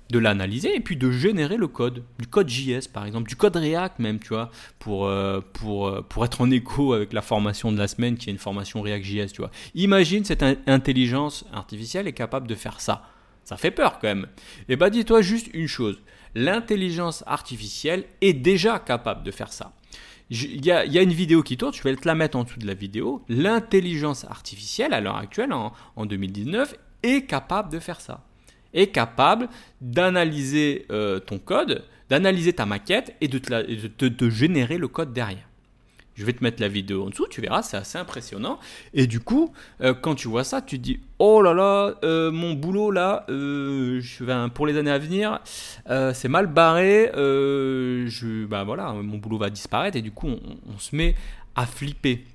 de 0.09 0.19
l'analyser 0.19 0.75
et 0.75 0.79
puis 0.79 0.95
de 0.95 1.11
générer 1.11 1.57
le 1.57 1.67
code, 1.67 2.03
du 2.19 2.27
code 2.27 2.49
JS 2.49 2.87
par 2.91 3.05
exemple, 3.05 3.27
du 3.27 3.35
code 3.35 3.55
React 3.55 3.99
même, 3.99 4.19
tu 4.19 4.29
vois, 4.29 4.51
pour, 4.79 5.07
euh, 5.07 5.41
pour, 5.53 5.87
euh, 5.87 6.01
pour 6.01 6.25
être 6.25 6.41
en 6.41 6.51
écho 6.51 6.93
avec 6.93 7.13
la 7.13 7.21
formation 7.21 7.71
de 7.71 7.77
la 7.77 7.87
semaine 7.87 8.17
qui 8.17 8.29
est 8.29 8.33
une 8.33 8.39
formation 8.39 8.81
React 8.81 9.05
JS, 9.05 9.27
tu 9.33 9.41
vois. 9.41 9.51
Imagine 9.75 10.23
cette 10.23 10.43
intelligence 10.67 11.45
artificielle 11.51 12.07
est 12.07 12.13
capable 12.13 12.47
de 12.47 12.55
faire 12.55 12.79
ça. 12.79 13.07
Ça 13.43 13.57
fait 13.57 13.71
peur 13.71 13.99
quand 13.99 14.07
même. 14.07 14.27
Et 14.61 14.73
eh 14.73 14.75
bah 14.75 14.89
ben, 14.89 14.91
dis-toi 14.91 15.21
juste 15.21 15.49
une 15.53 15.67
chose, 15.67 16.01
l'intelligence 16.35 17.23
artificielle 17.27 18.05
est 18.21 18.33
déjà 18.33 18.79
capable 18.79 19.23
de 19.23 19.31
faire 19.31 19.51
ça. 19.51 19.73
Il 20.29 20.65
y, 20.65 20.71
a, 20.71 21.01
une 21.01 21.11
vidéo 21.11 21.43
qui 21.43 21.57
tourne, 21.57 21.73
je 21.73 21.83
vais 21.83 21.95
te 21.95 22.07
la 22.07 22.15
mettre 22.15 22.37
en 22.37 22.43
dessous 22.43 22.57
de 22.57 22.65
la 22.65 22.73
vidéo. 22.73 23.23
L'intelligence 23.27 24.23
artificielle, 24.23 24.93
à 24.93 25.01
l'heure 25.01 25.17
actuelle, 25.17 25.53
en 25.53 26.05
2019, 26.05 26.75
est 27.03 27.27
capable 27.27 27.71
de 27.71 27.77
faire 27.79 28.01
ça 28.01 28.23
est 28.73 28.87
capable 28.87 29.49
d'analyser 29.81 30.85
euh, 30.91 31.19
ton 31.19 31.39
code, 31.39 31.83
d'analyser 32.09 32.53
ta 32.53 32.65
maquette 32.65 33.15
et 33.21 33.27
de 33.27 33.37
te, 33.37 34.29
générer 34.29 34.77
le 34.77 34.87
code 34.87 35.13
derrière. 35.13 35.47
Je 36.15 36.25
vais 36.25 36.33
te 36.33 36.43
mettre 36.43 36.61
la 36.61 36.67
vidéo 36.67 37.05
en 37.05 37.09
dessous, 37.09 37.25
tu 37.27 37.41
verras, 37.41 37.63
c'est 37.63 37.75
assez 37.75 37.97
impressionnant. 37.97 38.59
Et 38.93 39.07
du 39.07 39.19
coup, 39.19 39.51
euh, 39.81 39.95
quand 39.95 40.13
tu 40.13 40.27
vois 40.27 40.43
ça, 40.43 40.61
tu 40.61 40.77
te 40.77 40.83
dis 40.83 40.99
Oh 41.17 41.41
là 41.41 41.55
là, 41.55 41.95
euh, 42.03 42.29
mon 42.29 42.53
boulot 42.53 42.91
là, 42.91 43.25
je 43.29 44.47
pour 44.49 44.67
les 44.67 44.77
années 44.77 44.91
à 44.91 44.99
venir, 44.99 45.39
c'est 46.13 46.27
mal 46.27 46.45
barré. 46.45 47.09
je, 47.15 48.45
bah 48.45 48.63
voilà, 48.63 48.93
mon 48.93 49.17
boulot 49.17 49.39
va 49.39 49.49
disparaître. 49.49 49.97
Et 49.97 50.03
du 50.03 50.11
coup, 50.11 50.27
on 50.27 50.77
se 50.77 50.95
met 50.95 51.15
à 51.55 51.65
flipper. 51.65 52.25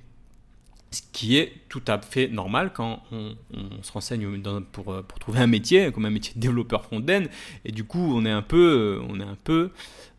Ce 0.91 1.01
qui 1.11 1.37
est 1.37 1.53
tout 1.69 1.83
à 1.87 2.01
fait 2.01 2.27
normal 2.27 2.71
quand 2.73 3.03
on, 3.11 3.35
se 3.83 3.91
renseigne 3.91 4.41
pour, 4.71 4.95
trouver 5.19 5.39
un 5.39 5.47
métier, 5.47 5.91
comme 5.91 6.05
un 6.05 6.09
métier 6.09 6.33
de 6.35 6.39
développeur 6.39 6.83
front-end, 6.83 7.23
et 7.63 7.71
du 7.71 7.83
coup 7.83 8.13
on 8.15 8.25
est 8.25 8.31
un 8.31 8.41
peu, 8.41 8.99
on 9.07 9.19
est 9.19 9.23
un 9.23 9.37
peu, 9.43 9.71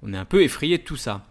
on 0.02 0.12
est 0.12 0.16
un 0.16 0.24
peu 0.24 0.42
effrayé 0.42 0.78
de 0.78 0.82
tout 0.82 0.96
ça. 0.96 1.26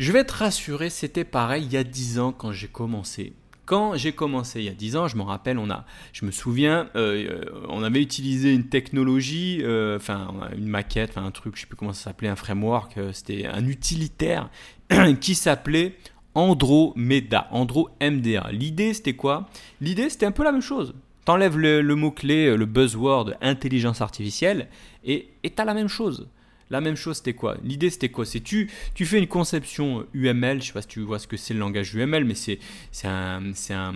Je 0.00 0.12
vais 0.12 0.24
te 0.24 0.32
rassurer, 0.32 0.88
c'était 0.88 1.24
pareil 1.24 1.64
il 1.64 1.72
y 1.72 1.76
a 1.76 1.84
10 1.84 2.20
ans 2.20 2.32
quand 2.32 2.52
j'ai 2.52 2.68
commencé. 2.68 3.34
Quand 3.66 3.96
j'ai 3.96 4.12
commencé 4.12 4.60
il 4.60 4.64
y 4.64 4.70
a 4.70 4.72
10 4.72 4.96
ans, 4.96 5.08
je 5.08 5.16
me 5.18 5.22
rappelle, 5.22 5.58
on 5.58 5.70
a, 5.70 5.84
je 6.14 6.24
me 6.24 6.30
souviens, 6.30 6.88
euh, 6.96 7.44
on 7.68 7.82
avait 7.82 8.00
utilisé 8.00 8.52
une 8.52 8.68
technologie, 8.68 9.60
euh, 9.62 9.96
enfin 9.96 10.32
une 10.56 10.68
maquette, 10.68 11.18
un 11.18 11.30
truc, 11.30 11.54
je 11.54 11.60
sais 11.60 11.66
plus 11.66 11.76
comment 11.76 11.92
ça 11.92 12.04
s'appelait, 12.04 12.28
un 12.28 12.34
framework, 12.34 12.96
euh, 12.96 13.12
c'était 13.12 13.44
un 13.44 13.66
utilitaire 13.66 14.48
qui 15.20 15.34
s'appelait 15.34 15.96
Andromeda, 16.34 17.48
Andro 17.50 17.90
MDA. 18.00 18.50
L'idée 18.52 18.94
c'était 18.94 19.14
quoi? 19.14 19.48
L'idée 19.80 20.10
c'était 20.10 20.26
un 20.26 20.32
peu 20.32 20.44
la 20.44 20.52
même 20.52 20.62
chose. 20.62 20.94
T'enlèves 21.24 21.58
le, 21.58 21.94
mot-clé, 21.94 22.56
le 22.56 22.66
buzzword 22.66 23.34
intelligence 23.40 24.00
artificielle 24.00 24.68
et 25.04 25.28
tu 25.42 25.52
as 25.56 25.64
la 25.64 25.74
même 25.74 25.88
chose. 25.88 26.28
La 26.70 26.80
même 26.80 26.96
chose, 26.96 27.16
c'était 27.16 27.34
quoi? 27.34 27.56
L'idée, 27.64 27.90
c'était 27.90 28.10
quoi? 28.10 28.24
C'est 28.24 28.40
tu, 28.40 28.70
tu 28.94 29.04
fais 29.04 29.18
une 29.18 29.26
conception 29.26 30.06
UML. 30.14 30.62
Je 30.62 30.68
sais 30.68 30.72
pas 30.72 30.82
si 30.82 30.88
tu 30.88 31.00
vois 31.00 31.18
ce 31.18 31.26
que 31.26 31.36
c'est 31.36 31.52
le 31.52 31.60
langage 31.60 31.94
UML, 31.94 32.24
mais 32.24 32.34
c'est 32.34 32.58
un 33.04 33.52
un 33.70 33.94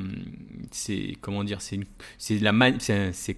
comment 1.20 1.44
dire 1.44 1.60
C'est 1.60 2.38
la 2.40 2.52
c'est 2.80 3.36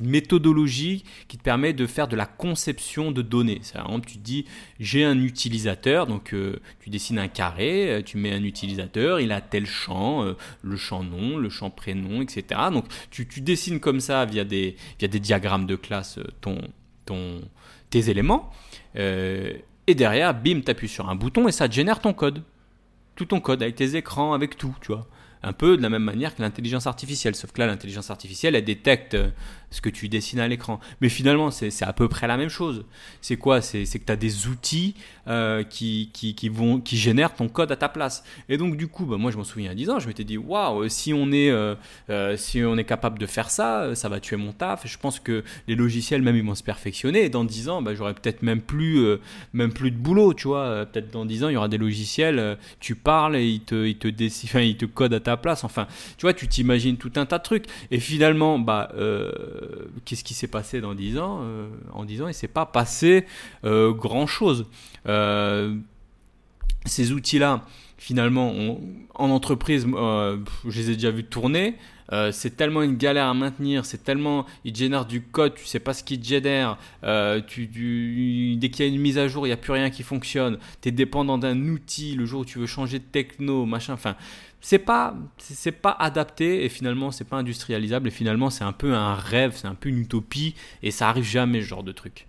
une 0.00 0.08
méthodologie 0.08 1.04
qui 1.26 1.38
te 1.38 1.42
permet 1.42 1.72
de 1.72 1.86
faire 1.86 2.06
de 2.08 2.16
la 2.16 2.26
conception 2.26 3.10
de 3.10 3.22
données. 3.22 3.60
Par 3.72 3.86
exemple, 3.86 4.08
tu 4.08 4.18
dis 4.18 4.44
j'ai 4.78 5.04
un 5.04 5.18
utilisateur, 5.18 6.06
donc 6.06 6.32
euh, 6.32 6.60
tu 6.80 6.90
dessines 6.90 7.18
un 7.18 7.28
carré, 7.28 7.90
euh, 7.90 8.02
tu 8.02 8.16
mets 8.16 8.32
un 8.32 8.44
utilisateur, 8.44 9.20
il 9.20 9.32
a 9.32 9.40
tel 9.40 9.66
champ, 9.66 10.22
euh, 10.22 10.34
le 10.62 10.76
champ 10.76 11.02
nom, 11.02 11.36
le 11.36 11.48
champ 11.48 11.70
prénom, 11.70 12.22
etc. 12.22 12.60
Donc 12.72 12.86
tu, 13.10 13.26
tu 13.26 13.40
dessines 13.40 13.80
comme 13.80 14.00
ça 14.00 14.24
via 14.24 14.44
des 14.44 14.76
via 14.98 15.08
des 15.08 15.20
diagrammes 15.20 15.66
de 15.66 15.76
classe 15.76 16.20
ton 16.40 16.60
ton 17.06 17.40
tes 17.90 18.10
éléments. 18.10 18.50
Euh, 18.96 19.52
et 19.86 19.94
derrière, 19.94 20.34
bim, 20.34 20.60
tu 20.60 20.70
appuies 20.70 20.88
sur 20.88 21.08
un 21.08 21.14
bouton 21.14 21.48
et 21.48 21.52
ça 21.52 21.68
génère 21.68 22.00
ton 22.00 22.12
code. 22.12 22.42
Tout 23.16 23.26
ton 23.26 23.40
code, 23.40 23.62
avec 23.62 23.74
tes 23.74 23.96
écrans, 23.96 24.32
avec 24.32 24.56
tout, 24.56 24.74
tu 24.80 24.92
vois. 24.92 25.08
Un 25.42 25.52
peu 25.52 25.76
de 25.76 25.82
la 25.82 25.88
même 25.88 26.02
manière 26.02 26.34
que 26.34 26.42
l'intelligence 26.42 26.86
artificielle. 26.86 27.34
Sauf 27.34 27.52
que 27.52 27.60
là, 27.60 27.66
l'intelligence 27.66 28.10
artificielle, 28.10 28.56
elle 28.56 28.64
détecte 28.64 29.14
euh, 29.14 29.30
ce 29.70 29.80
que 29.80 29.88
tu 29.88 30.08
dessines 30.08 30.40
à 30.40 30.48
l'écran. 30.48 30.80
Mais 31.00 31.08
finalement, 31.08 31.50
c'est 31.50 31.82
à 31.82 31.92
peu 31.92 32.08
près 32.08 32.26
la 32.26 32.36
même 32.36 32.48
chose. 32.48 32.84
C'est 33.20 33.36
quoi? 33.36 33.60
C'est 33.60 33.84
que 33.84 34.12
tu 34.12 34.16
des 34.16 34.46
outils 34.48 34.94
euh, 35.28 35.62
qui, 35.62 36.10
qui, 36.12 36.34
qui, 36.34 36.48
vont, 36.48 36.80
qui 36.80 36.96
génèrent 36.96 37.34
ton 37.34 37.48
code 37.48 37.72
à 37.72 37.76
ta 37.76 37.88
place. 37.88 38.24
Et 38.48 38.56
donc, 38.56 38.76
du 38.76 38.88
coup, 38.88 39.04
bah, 39.06 39.16
moi, 39.16 39.30
je 39.30 39.36
m'en 39.36 39.44
souviens 39.44 39.70
à 39.70 39.74
10 39.74 39.90
ans, 39.90 39.98
je 39.98 40.08
m'étais 40.08 40.24
dit, 40.24 40.38
waouh, 40.38 40.88
si, 40.88 41.12
on 41.12 41.32
est, 41.32 41.50
euh, 41.50 41.74
si 42.36 42.62
on 42.64 42.76
est 42.76 42.84
capable 42.84 43.18
de 43.18 43.26
faire 43.26 43.50
ça, 43.50 43.94
ça 43.94 44.08
va 44.08 44.20
tuer 44.20 44.36
mon 44.36 44.52
taf. 44.52 44.86
Je 44.86 44.98
pense 44.98 45.20
que 45.20 45.44
les 45.66 45.74
logiciels, 45.74 46.22
même, 46.22 46.36
ils 46.36 46.44
vont 46.44 46.54
se 46.54 46.62
perfectionner. 46.62 47.24
Et 47.24 47.28
dans 47.28 47.44
10 47.44 47.68
ans, 47.68 47.82
bah, 47.82 47.94
j'aurai 47.94 48.14
peut-être 48.14 48.42
même, 48.42 48.60
plus 48.60 49.04
même 49.52 49.72
plus 49.72 49.90
de 49.90 49.96
boulot, 49.96 50.34
tu 50.34 50.48
vois. 50.48 50.86
Peut-être 50.86 51.10
dans 51.10 51.24
10 51.24 51.44
ans, 51.44 51.48
il 51.48 51.54
y 51.54 51.56
aura 51.56 51.68
des 51.68 51.78
logiciels, 51.78 52.58
tu 52.80 52.94
parles 52.94 53.36
et 53.36 53.46
ils 53.46 53.60
te, 53.60 53.86
ils 53.86 53.96
te, 53.96 54.08
ils 54.58 54.76
te 54.76 54.84
codent 54.84 55.14
à 55.14 55.20
ta 55.20 55.36
place. 55.36 55.64
Enfin, 55.64 55.86
tu 56.16 56.22
vois, 56.22 56.34
tu 56.34 56.48
t'imagines 56.48 56.96
tout 56.96 57.12
un 57.16 57.26
tas 57.26 57.38
de 57.38 57.42
trucs. 57.42 57.66
Et 57.90 58.00
finalement, 58.00 58.58
bah, 58.58 58.90
euh, 58.96 59.30
qu'est-ce 60.04 60.24
qui 60.24 60.34
s'est 60.34 60.48
passé 60.48 60.80
dans 60.80 60.94
10 60.94 61.18
ans 61.18 61.40
euh, 61.42 61.68
En 61.92 62.04
10 62.04 62.22
ans, 62.22 62.24
il 62.26 62.28
ne 62.28 62.32
s'est 62.32 62.48
pas 62.48 62.66
passé 62.66 63.26
euh, 63.64 63.92
grand-chose. 63.92 64.66
Ces 66.84 67.12
outils-là, 67.12 67.64
finalement, 67.96 68.78
en 69.14 69.30
entreprise, 69.30 69.86
je 69.86 70.80
les 70.80 70.90
ai 70.90 70.94
déjà 70.94 71.10
vus 71.10 71.24
tourner. 71.24 71.74
c'est 72.32 72.56
tellement 72.56 72.82
une 72.82 72.96
galère 72.96 73.26
à 73.26 73.34
maintenir, 73.34 73.84
c'est 73.84 74.04
tellement 74.04 74.46
ils 74.64 74.74
génèrent 74.74 75.06
du 75.06 75.22
code, 75.22 75.54
tu 75.54 75.64
sais 75.64 75.80
pas 75.80 75.92
ce 75.92 76.04
qu'ils 76.04 76.22
génèrent. 76.22 76.78
tu, 77.46 77.66
dès 78.56 78.70
qu'il 78.70 78.86
y 78.86 78.88
a 78.88 78.92
une 78.92 79.00
mise 79.00 79.18
à 79.18 79.28
jour, 79.28 79.46
il 79.46 79.50
n'y 79.50 79.54
a 79.54 79.58
plus 79.58 79.72
rien 79.72 79.90
qui 79.90 80.02
fonctionne. 80.02 80.58
Tu 80.80 80.88
es 80.88 80.92
dépendant 80.92 81.38
d'un 81.38 81.58
outil 81.68 82.14
le 82.14 82.24
jour 82.24 82.40
où 82.40 82.44
tu 82.44 82.58
veux 82.58 82.66
changer 82.66 82.98
de 82.98 83.04
techno, 83.04 83.66
machin. 83.66 83.94
Enfin, 83.94 84.16
c'est 84.60 84.78
pas 84.78 85.14
c'est 85.38 85.72
pas 85.72 85.92
adapté 85.92 86.64
et 86.64 86.68
finalement 86.68 87.10
c'est 87.10 87.24
pas 87.24 87.36
industrialisable 87.36 88.08
et 88.08 88.10
finalement 88.10 88.50
c'est 88.50 88.64
un 88.64 88.72
peu 88.72 88.94
un 88.94 89.14
rêve, 89.14 89.52
c'est 89.54 89.68
un 89.68 89.74
peu 89.74 89.88
une 89.88 89.98
utopie 89.98 90.54
et 90.82 90.90
ça 90.90 91.08
arrive 91.08 91.24
jamais 91.24 91.60
ce 91.60 91.66
genre 91.66 91.84
de 91.84 91.92
truc. 91.92 92.26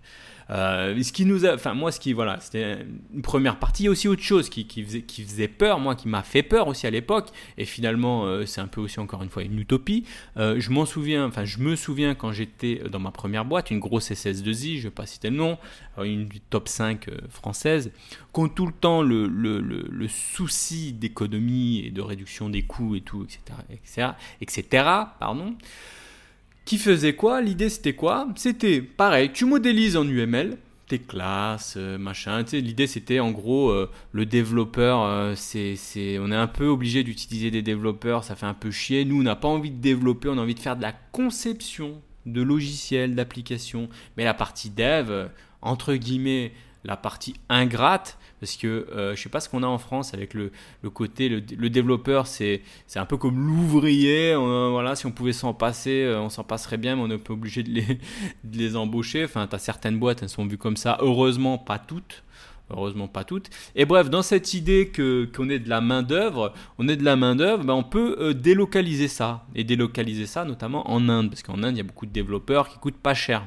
Euh, 0.50 1.00
ce 1.02 1.12
qui 1.12 1.24
nous 1.24 1.46
a, 1.46 1.54
enfin 1.54 1.74
moi 1.74 1.92
ce 1.92 2.00
qui 2.00 2.12
voilà, 2.12 2.40
c'était 2.40 2.78
une 3.14 3.22
première 3.22 3.58
partie. 3.58 3.84
Il 3.84 3.86
y 3.86 3.88
a 3.88 3.92
aussi 3.92 4.08
autre 4.08 4.22
chose 4.22 4.48
qui, 4.48 4.66
qui, 4.66 4.82
faisait, 4.82 5.02
qui 5.02 5.22
faisait 5.22 5.48
peur, 5.48 5.78
moi 5.78 5.94
qui 5.94 6.08
m'a 6.08 6.22
fait 6.22 6.42
peur 6.42 6.66
aussi 6.66 6.86
à 6.86 6.90
l'époque. 6.90 7.28
Et 7.56 7.64
finalement 7.64 8.24
euh, 8.24 8.46
c'est 8.46 8.60
un 8.60 8.66
peu 8.66 8.80
aussi 8.80 8.98
encore 9.00 9.22
une 9.22 9.28
fois 9.28 9.42
une 9.42 9.58
utopie. 9.58 10.04
Euh, 10.36 10.56
je 10.58 10.70
m'en 10.70 10.86
souviens, 10.86 11.26
enfin 11.26 11.44
je 11.44 11.58
me 11.58 11.76
souviens 11.76 12.14
quand 12.14 12.32
j'étais 12.32 12.82
dans 12.90 12.98
ma 12.98 13.10
première 13.12 13.44
boîte, 13.44 13.70
une 13.70 13.80
grosse 13.80 14.10
SS2I, 14.10 14.78
je 14.78 14.84
vais 14.84 14.90
pas 14.90 15.06
citer 15.06 15.30
le 15.30 15.36
nom, 15.36 15.58
une 15.98 16.26
du 16.26 16.40
top 16.40 16.68
5 16.68 17.08
française, 17.28 17.92
qui 18.32 18.40
ont 18.40 18.48
tout 18.48 18.66
le 18.66 18.72
temps 18.72 19.02
le, 19.02 19.26
le, 19.26 19.60
le, 19.60 19.86
le 19.88 20.08
souci 20.08 20.92
d'économie 20.92 21.84
et 21.86 21.90
de 21.90 22.00
réduction 22.00 22.48
des 22.48 22.62
coûts 22.62 22.96
et 22.96 23.00
tout, 23.00 23.24
etc., 23.24 23.40
etc., 23.70 24.08
etc. 24.40 24.84
Pardon 25.18 25.54
qui 26.70 26.78
faisait 26.78 27.14
quoi 27.14 27.40
L'idée 27.40 27.68
c'était 27.68 27.94
quoi? 27.94 28.28
C'était 28.36 28.80
pareil, 28.80 29.32
tu 29.32 29.44
modélises 29.44 29.96
en 29.96 30.06
UML 30.06 30.56
tes 30.86 31.00
classes, 31.00 31.74
euh, 31.76 31.98
machin. 31.98 32.44
L'idée 32.52 32.86
c'était 32.86 33.18
en 33.18 33.32
gros 33.32 33.70
euh, 33.70 33.90
le 34.12 34.24
développeur, 34.24 35.02
euh, 35.02 35.34
on 35.34 36.32
est 36.32 36.36
un 36.36 36.46
peu 36.46 36.68
obligé 36.68 37.02
d'utiliser 37.02 37.50
des 37.50 37.62
développeurs, 37.62 38.22
ça 38.22 38.36
fait 38.36 38.46
un 38.46 38.54
peu 38.54 38.70
chier. 38.70 39.04
Nous, 39.04 39.18
on 39.18 39.24
n'a 39.24 39.34
pas 39.34 39.48
envie 39.48 39.72
de 39.72 39.80
développer, 39.80 40.28
on 40.28 40.38
a 40.38 40.42
envie 40.42 40.54
de 40.54 40.60
faire 40.60 40.76
de 40.76 40.82
la 40.82 40.92
conception 40.92 42.00
de 42.24 42.40
logiciels, 42.40 43.16
d'applications. 43.16 43.88
Mais 44.16 44.22
la 44.22 44.34
partie 44.34 44.70
dev, 44.70 45.28
entre 45.62 45.94
guillemets, 45.94 46.52
la 46.84 46.96
partie 46.96 47.34
ingrate, 47.48 48.18
parce 48.40 48.56
que 48.56 48.86
euh, 48.92 49.14
je 49.14 49.22
sais 49.22 49.28
pas 49.28 49.40
ce 49.40 49.48
qu'on 49.48 49.62
a 49.62 49.66
en 49.66 49.78
France 49.78 50.14
avec 50.14 50.32
le, 50.32 50.50
le 50.82 50.90
côté, 50.90 51.28
le, 51.28 51.70
développeur, 51.70 52.26
c'est 52.26 52.62
un 52.96 53.04
peu 53.04 53.16
comme 53.16 53.38
l'ouvrier, 53.46 54.34
voilà, 54.34 54.96
si 54.96 55.06
on 55.06 55.12
pouvait 55.12 55.32
s'en 55.32 55.52
passer, 55.52 56.02
euh, 56.02 56.20
on 56.20 56.30
s'en 56.30 56.44
passerait 56.44 56.78
bien, 56.78 56.96
mais 56.96 57.02
on 57.02 57.08
n'est 57.08 57.18
pas 57.18 57.34
obligé 57.34 57.62
de 57.62 57.70
les, 57.70 57.84
de 58.44 58.58
les 58.58 58.76
embaucher, 58.76 59.24
enfin, 59.24 59.46
tu 59.46 59.54
as 59.54 59.58
certaines 59.58 59.98
boîtes, 59.98 60.22
elles 60.22 60.28
sont 60.30 60.46
vues 60.46 60.58
comme 60.58 60.76
ça, 60.76 60.96
heureusement 61.00 61.58
pas 61.58 61.78
toutes, 61.78 62.22
heureusement 62.70 63.08
pas 63.08 63.24
toutes. 63.24 63.50
Et 63.76 63.84
bref, 63.84 64.08
dans 64.08 64.22
cette 64.22 64.54
idée 64.54 64.88
que 64.88 65.28
qu'on 65.36 65.50
est 65.50 65.58
de 65.58 65.68
la 65.68 65.80
main 65.80 66.02
d'œuvre, 66.02 66.54
on 66.78 66.88
est 66.88 66.96
de 66.96 67.04
la 67.04 67.16
main 67.16 67.36
d'œuvre, 67.36 67.64
ben 67.64 67.74
on 67.74 67.82
peut 67.82 68.16
euh, 68.20 68.32
délocaliser 68.32 69.08
ça 69.08 69.44
et 69.54 69.64
délocaliser 69.64 70.26
ça 70.26 70.44
notamment 70.44 70.90
en 70.90 71.08
Inde, 71.08 71.28
parce 71.28 71.42
qu'en 71.42 71.62
Inde 71.62 71.74
il 71.74 71.78
y 71.78 71.82
a 71.82 71.84
beaucoup 71.84 72.06
de 72.06 72.12
développeurs 72.12 72.68
qui 72.68 72.78
coûtent 72.78 72.94
pas 72.96 73.14
cher. 73.14 73.46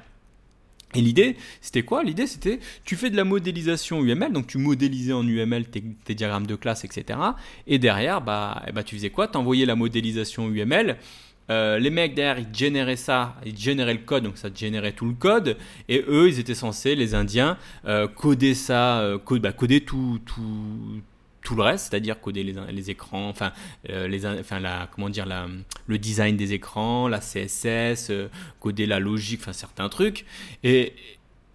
Et 0.95 1.01
l'idée, 1.01 1.35
c'était 1.61 1.83
quoi? 1.83 2.03
L'idée, 2.03 2.27
c'était, 2.27 2.59
tu 2.85 2.95
fais 2.95 3.09
de 3.09 3.15
la 3.15 3.23
modélisation 3.23 4.03
UML, 4.03 4.31
donc 4.31 4.47
tu 4.47 4.57
modélisais 4.57 5.13
en 5.13 5.27
UML 5.27 5.65
tes, 5.67 6.13
diagrammes 6.13 6.47
de 6.47 6.55
classe, 6.55 6.85
etc. 6.85 7.19
Et 7.67 7.79
derrière, 7.79 8.21
bah, 8.21 8.61
eh 8.67 8.71
bah 8.71 8.83
tu 8.83 8.95
faisais 8.95 9.09
quoi? 9.09 9.27
Tu 9.27 9.37
envoyais 9.37 9.65
la 9.65 9.75
modélisation 9.75 10.49
UML. 10.49 10.97
Euh, 11.49 11.77
les 11.77 11.89
mecs 11.89 12.15
derrière, 12.15 12.39
ils 12.39 12.55
généraient 12.55 12.95
ça, 12.95 13.35
ils 13.45 13.57
généraient 13.57 13.93
le 13.93 13.99
code, 13.99 14.23
donc 14.23 14.37
ça 14.37 14.49
générait 14.53 14.93
tout 14.93 15.05
le 15.05 15.13
code. 15.13 15.57
Et 15.89 16.03
eux, 16.07 16.29
ils 16.29 16.39
étaient 16.39 16.55
censés, 16.55 16.95
les 16.95 17.15
Indiens, 17.15 17.57
euh, 17.85 18.07
coder 18.07 18.53
ça, 18.53 18.99
euh, 19.01 19.17
bah, 19.41 19.51
coder 19.51 19.81
tout, 19.81 20.19
tout, 20.25 21.01
tout 21.43 21.55
le 21.55 21.61
reste, 21.61 21.89
c'est-à-dire 21.89 22.19
coder 22.19 22.43
les, 22.43 22.89
écrans, 22.89 23.29
enfin, 23.29 23.51
euh, 23.89 24.07
les, 24.07 24.25
enfin 24.25 24.59
la, 24.59 24.87
comment 24.91 25.09
dire, 25.09 25.25
la, 25.25 25.47
le 25.87 25.97
design 25.97 26.37
des 26.37 26.53
écrans, 26.53 27.07
la 27.07 27.19
CSS, 27.19 28.09
euh, 28.09 28.29
coder 28.59 28.85
la 28.85 28.99
logique, 28.99 29.41
enfin 29.41 29.53
certains 29.53 29.89
trucs. 29.89 30.25
Et, 30.63 30.93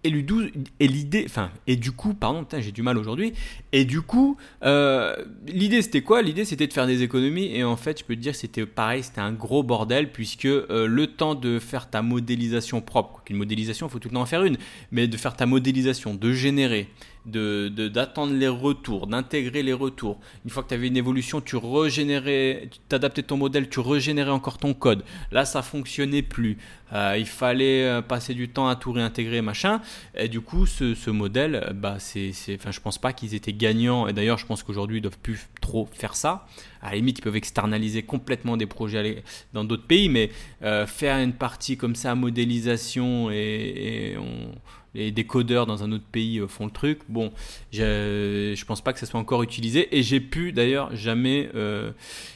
et 0.05 0.09
l'idée, 0.09 1.23
enfin, 1.25 1.51
et 1.67 1.75
du 1.75 1.91
coup, 1.91 2.13
pardon, 2.13 2.45
j'ai 2.59 2.71
du 2.71 2.83
mal 2.83 2.97
aujourd'hui. 2.97 3.33
Et 3.73 3.83
du 3.83 3.99
coup, 4.01 4.37
euh, 4.63 5.13
l'idée 5.45 5.81
c'était 5.81 6.01
quoi? 6.01 6.21
L'idée 6.21 6.45
c'était 6.45 6.67
de 6.67 6.73
faire 6.73 6.87
des 6.87 7.03
économies. 7.03 7.53
Et 7.53 7.65
en 7.65 7.75
fait, 7.75 7.99
je 7.99 8.05
peux 8.05 8.15
te 8.15 8.21
dire, 8.21 8.33
c'était 8.33 8.65
pareil, 8.65 9.03
c'était 9.03 9.19
un 9.19 9.33
gros 9.33 9.61
bordel 9.61 10.11
puisque 10.11 10.45
le 10.45 11.05
temps 11.07 11.35
de 11.35 11.59
faire 11.59 11.89
ta 11.89 12.01
modélisation 12.01 12.79
propre, 12.79 13.23
qu'une 13.25 13.37
modélisation, 13.37 13.87
il 13.87 13.89
faut 13.89 13.99
tout 13.99 14.07
le 14.07 14.13
temps 14.13 14.21
en 14.21 14.25
faire 14.25 14.43
une, 14.43 14.57
mais 14.91 15.07
de 15.07 15.17
faire 15.17 15.35
ta 15.35 15.45
modélisation, 15.45 16.13
de 16.13 16.31
générer, 16.31 16.87
d'attendre 17.25 17.69
de, 17.75 17.87
d'attendre 17.87 18.33
les 18.33 18.47
retours, 18.47 19.07
d'intégrer 19.07 19.63
les 19.63 19.73
retours. 19.73 20.19
Une 20.45 20.51
fois 20.51 20.63
que 20.63 20.69
tu 20.69 20.73
avais 20.73 20.87
une 20.87 20.97
évolution, 20.97 21.41
tu 21.41 21.57
régénérais, 21.57 22.69
tu 22.71 22.79
t'adaptais 22.87 23.23
ton 23.23 23.37
modèle, 23.37 23.69
tu 23.69 23.79
régénérais 23.79 24.31
encore 24.31 24.57
ton 24.57 24.73
code. 24.73 25.03
Là, 25.31 25.45
ça 25.45 25.61
fonctionnait 25.61 26.21
plus. 26.21 26.57
Euh, 26.93 27.15
il 27.19 27.27
fallait 27.27 27.83
euh, 27.83 28.01
passer 28.01 28.33
du 28.33 28.49
temps 28.49 28.67
à 28.67 28.75
tout 28.75 28.91
réintégrer, 28.91 29.41
machin. 29.41 29.81
Et 30.15 30.27
du 30.27 30.41
coup, 30.41 30.65
ce, 30.65 30.95
ce 30.95 31.09
modèle, 31.09 31.71
bah, 31.75 31.97
c'est, 31.99 32.31
enfin, 32.55 32.71
je 32.71 32.79
pense 32.79 32.97
pas 32.97 33.13
qu'ils 33.13 33.35
étaient 33.35 33.53
gagnants. 33.53 34.07
Et 34.07 34.13
d'ailleurs, 34.13 34.37
je 34.37 34.45
pense 34.45 34.63
qu'aujourd'hui, 34.63 34.97
ils 34.97 35.01
doivent 35.01 35.19
plus 35.19 35.47
faire 35.93 36.15
ça. 36.15 36.47
À 36.81 36.91
la 36.91 36.95
limite, 36.97 37.19
ils 37.19 37.21
peuvent 37.21 37.35
externaliser 37.35 38.03
complètement 38.03 38.57
des 38.57 38.65
projets 38.65 39.23
dans 39.53 39.63
d'autres 39.63 39.85
pays, 39.85 40.09
mais 40.09 40.29
euh, 40.63 40.85
faire 40.85 41.17
une 41.17 41.33
partie 41.33 41.77
comme 41.77 41.95
ça, 41.95 42.15
modélisation 42.15 43.29
et, 43.31 44.15
on 44.19 44.51
les 44.95 45.11
décodeurs 45.11 45.67
dans 45.67 45.83
un 45.83 45.91
autre 45.91 46.07
pays 46.11 46.39
euh, 46.39 46.47
font 46.47 46.65
le 46.65 46.71
truc. 46.71 47.01
Bon, 47.09 47.31
je, 47.71 48.65
pense 48.65 48.81
pas 48.81 48.91
que 48.91 48.97
ça 48.97 49.05
soit 49.05 49.19
encore 49.19 49.43
utilisé 49.43 49.95
et 49.95 50.01
j'ai 50.01 50.19
pu 50.19 50.51
d'ailleurs 50.51 50.95
jamais, 50.95 51.47
euh, 51.53 51.91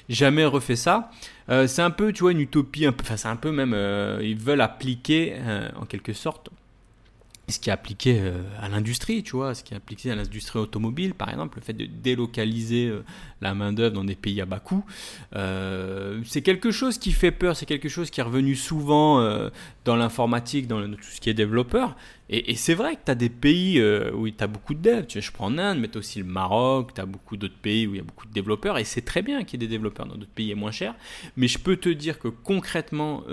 jamais 0.08 0.46
refait 0.46 0.76
ça. 0.76 1.10
C'est 1.48 1.82
un 1.82 1.92
peu, 1.92 2.14
tu 2.14 2.22
vois, 2.22 2.32
une 2.32 2.40
utopie, 2.40 2.88
enfin 2.88 3.18
c'est 3.18 3.28
un 3.28 3.36
peu 3.36 3.52
même, 3.52 3.76
ils 4.22 4.38
veulent 4.38 4.62
appliquer 4.62 5.34
en 5.76 5.86
quelque 5.86 6.14
sorte 6.14 6.50
ce 7.50 7.60
qui 7.60 7.70
est 7.70 7.74
appliqué 7.74 8.20
euh, 8.22 8.42
à 8.62 8.70
l'industrie, 8.70 9.22
tu 9.22 9.36
vois, 9.36 9.54
ce 9.54 9.64
qui 9.64 9.74
est 9.74 9.78
appliqué 9.78 10.10
à 10.10 10.16
l'industrie 10.16 10.60
automobile, 10.60 11.14
par 11.14 11.30
exemple, 11.30 11.58
le 11.60 11.64
fait 11.64 11.74
de 11.74 11.86
délocaliser 11.86 12.88
euh, 12.88 13.04
la 13.42 13.54
main-d'œuvre 13.54 13.94
dans 13.96 14.06
des 14.06 14.16
pays 14.16 14.40
à 14.40 14.46
bas 14.46 14.60
coût, 14.60 14.86
euh, 15.36 16.22
c'est 16.26 16.42
quelque 16.42 16.72
chose 16.72 16.98
qui 16.98 17.12
fait 17.12 17.32
peur, 17.32 17.58
c'est 17.58 17.66
quelque 17.66 17.90
chose 17.90 18.10
qui 18.10 18.22
est 18.22 18.24
revenu 18.24 18.56
souvent 18.56 19.20
dans 19.86 19.96
l'informatique, 19.96 20.68
dans 20.68 20.82
tout 20.82 21.04
ce 21.04 21.20
qui 21.20 21.30
est 21.30 21.34
développeur. 21.34 21.96
Et, 22.30 22.56
c'est 22.56 22.74
vrai 22.74 22.96
que 22.96 23.02
tu 23.06 23.12
as 23.12 23.16
des 23.16 23.30
pays 23.30 23.84
où 24.14 24.30
tu 24.30 24.44
as 24.44 24.48
beaucoup 24.48 24.74
de 24.74 24.82
devs, 24.82 25.06
tu 25.06 25.20
vois, 25.20 25.26
je 25.26 25.32
prends 25.32 25.48
en 25.48 25.58
Inde, 25.58 25.78
mais 25.80 25.88
tu 25.90 25.98
as 25.98 26.00
aussi 26.00 26.20
le 26.20 26.26
Maroc, 26.26 26.94
tu 26.96 27.02
as 27.02 27.06
beaucoup 27.06 27.38
d'autres 27.38 27.58
pays 27.62 27.86
où 27.86 27.94
il 27.94 27.98
y 27.98 28.00
a 28.00 28.04
beaucoup 28.04 28.26
de 28.26 28.34
développeurs, 28.34 28.80
et 28.80 28.86
c'est 28.86 29.02
très 29.02 29.22
bien 29.22 29.44
qu'il 29.44 29.62
y 29.62 29.64
ait 29.64 29.68
des 29.68 29.72
développeurs 29.72 30.08
dans 30.08 30.16
d'autres 30.16 30.32
pays 30.32 30.50
et 30.50 30.56
moins 30.56 30.72
cher. 30.72 30.96
Mais 31.36 31.48
je 31.48 31.60
peux 31.60 31.76
te 31.76 31.90
dire 31.90 32.18
que 32.18 32.30
concrètement, 32.30 33.24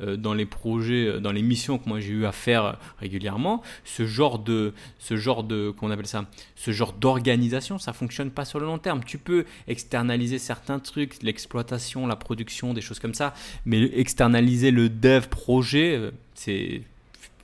dans 0.00 0.34
les 0.34 0.46
projets, 0.46 1.20
dans 1.20 1.32
les 1.32 1.42
missions 1.42 1.78
que 1.78 1.88
moi 1.88 2.00
j'ai 2.00 2.12
eu 2.12 2.26
à 2.26 2.32
faire 2.32 2.78
régulièrement, 2.98 3.62
ce 3.84 4.04
genre 4.04 4.38
de, 4.38 4.74
ce 4.98 5.16
genre 5.16 5.44
de, 5.44 5.70
qu'on 5.70 5.90
appelle 5.90 6.06
ça, 6.06 6.26
ce 6.56 6.70
genre 6.70 6.92
d'organisation, 6.92 7.78
ça 7.78 7.92
fonctionne 7.92 8.30
pas 8.30 8.44
sur 8.44 8.58
le 8.58 8.66
long 8.66 8.78
terme. 8.78 9.02
Tu 9.04 9.18
peux 9.18 9.44
externaliser 9.68 10.38
certains 10.38 10.80
trucs, 10.80 11.22
l'exploitation, 11.22 12.06
la 12.06 12.16
production, 12.16 12.74
des 12.74 12.80
choses 12.80 12.98
comme 12.98 13.14
ça, 13.14 13.32
mais 13.64 13.82
externaliser 13.98 14.70
le 14.70 14.88
dev 14.88 15.28
projet, 15.28 15.83
euh, 15.92 16.10
c'est 16.34 16.82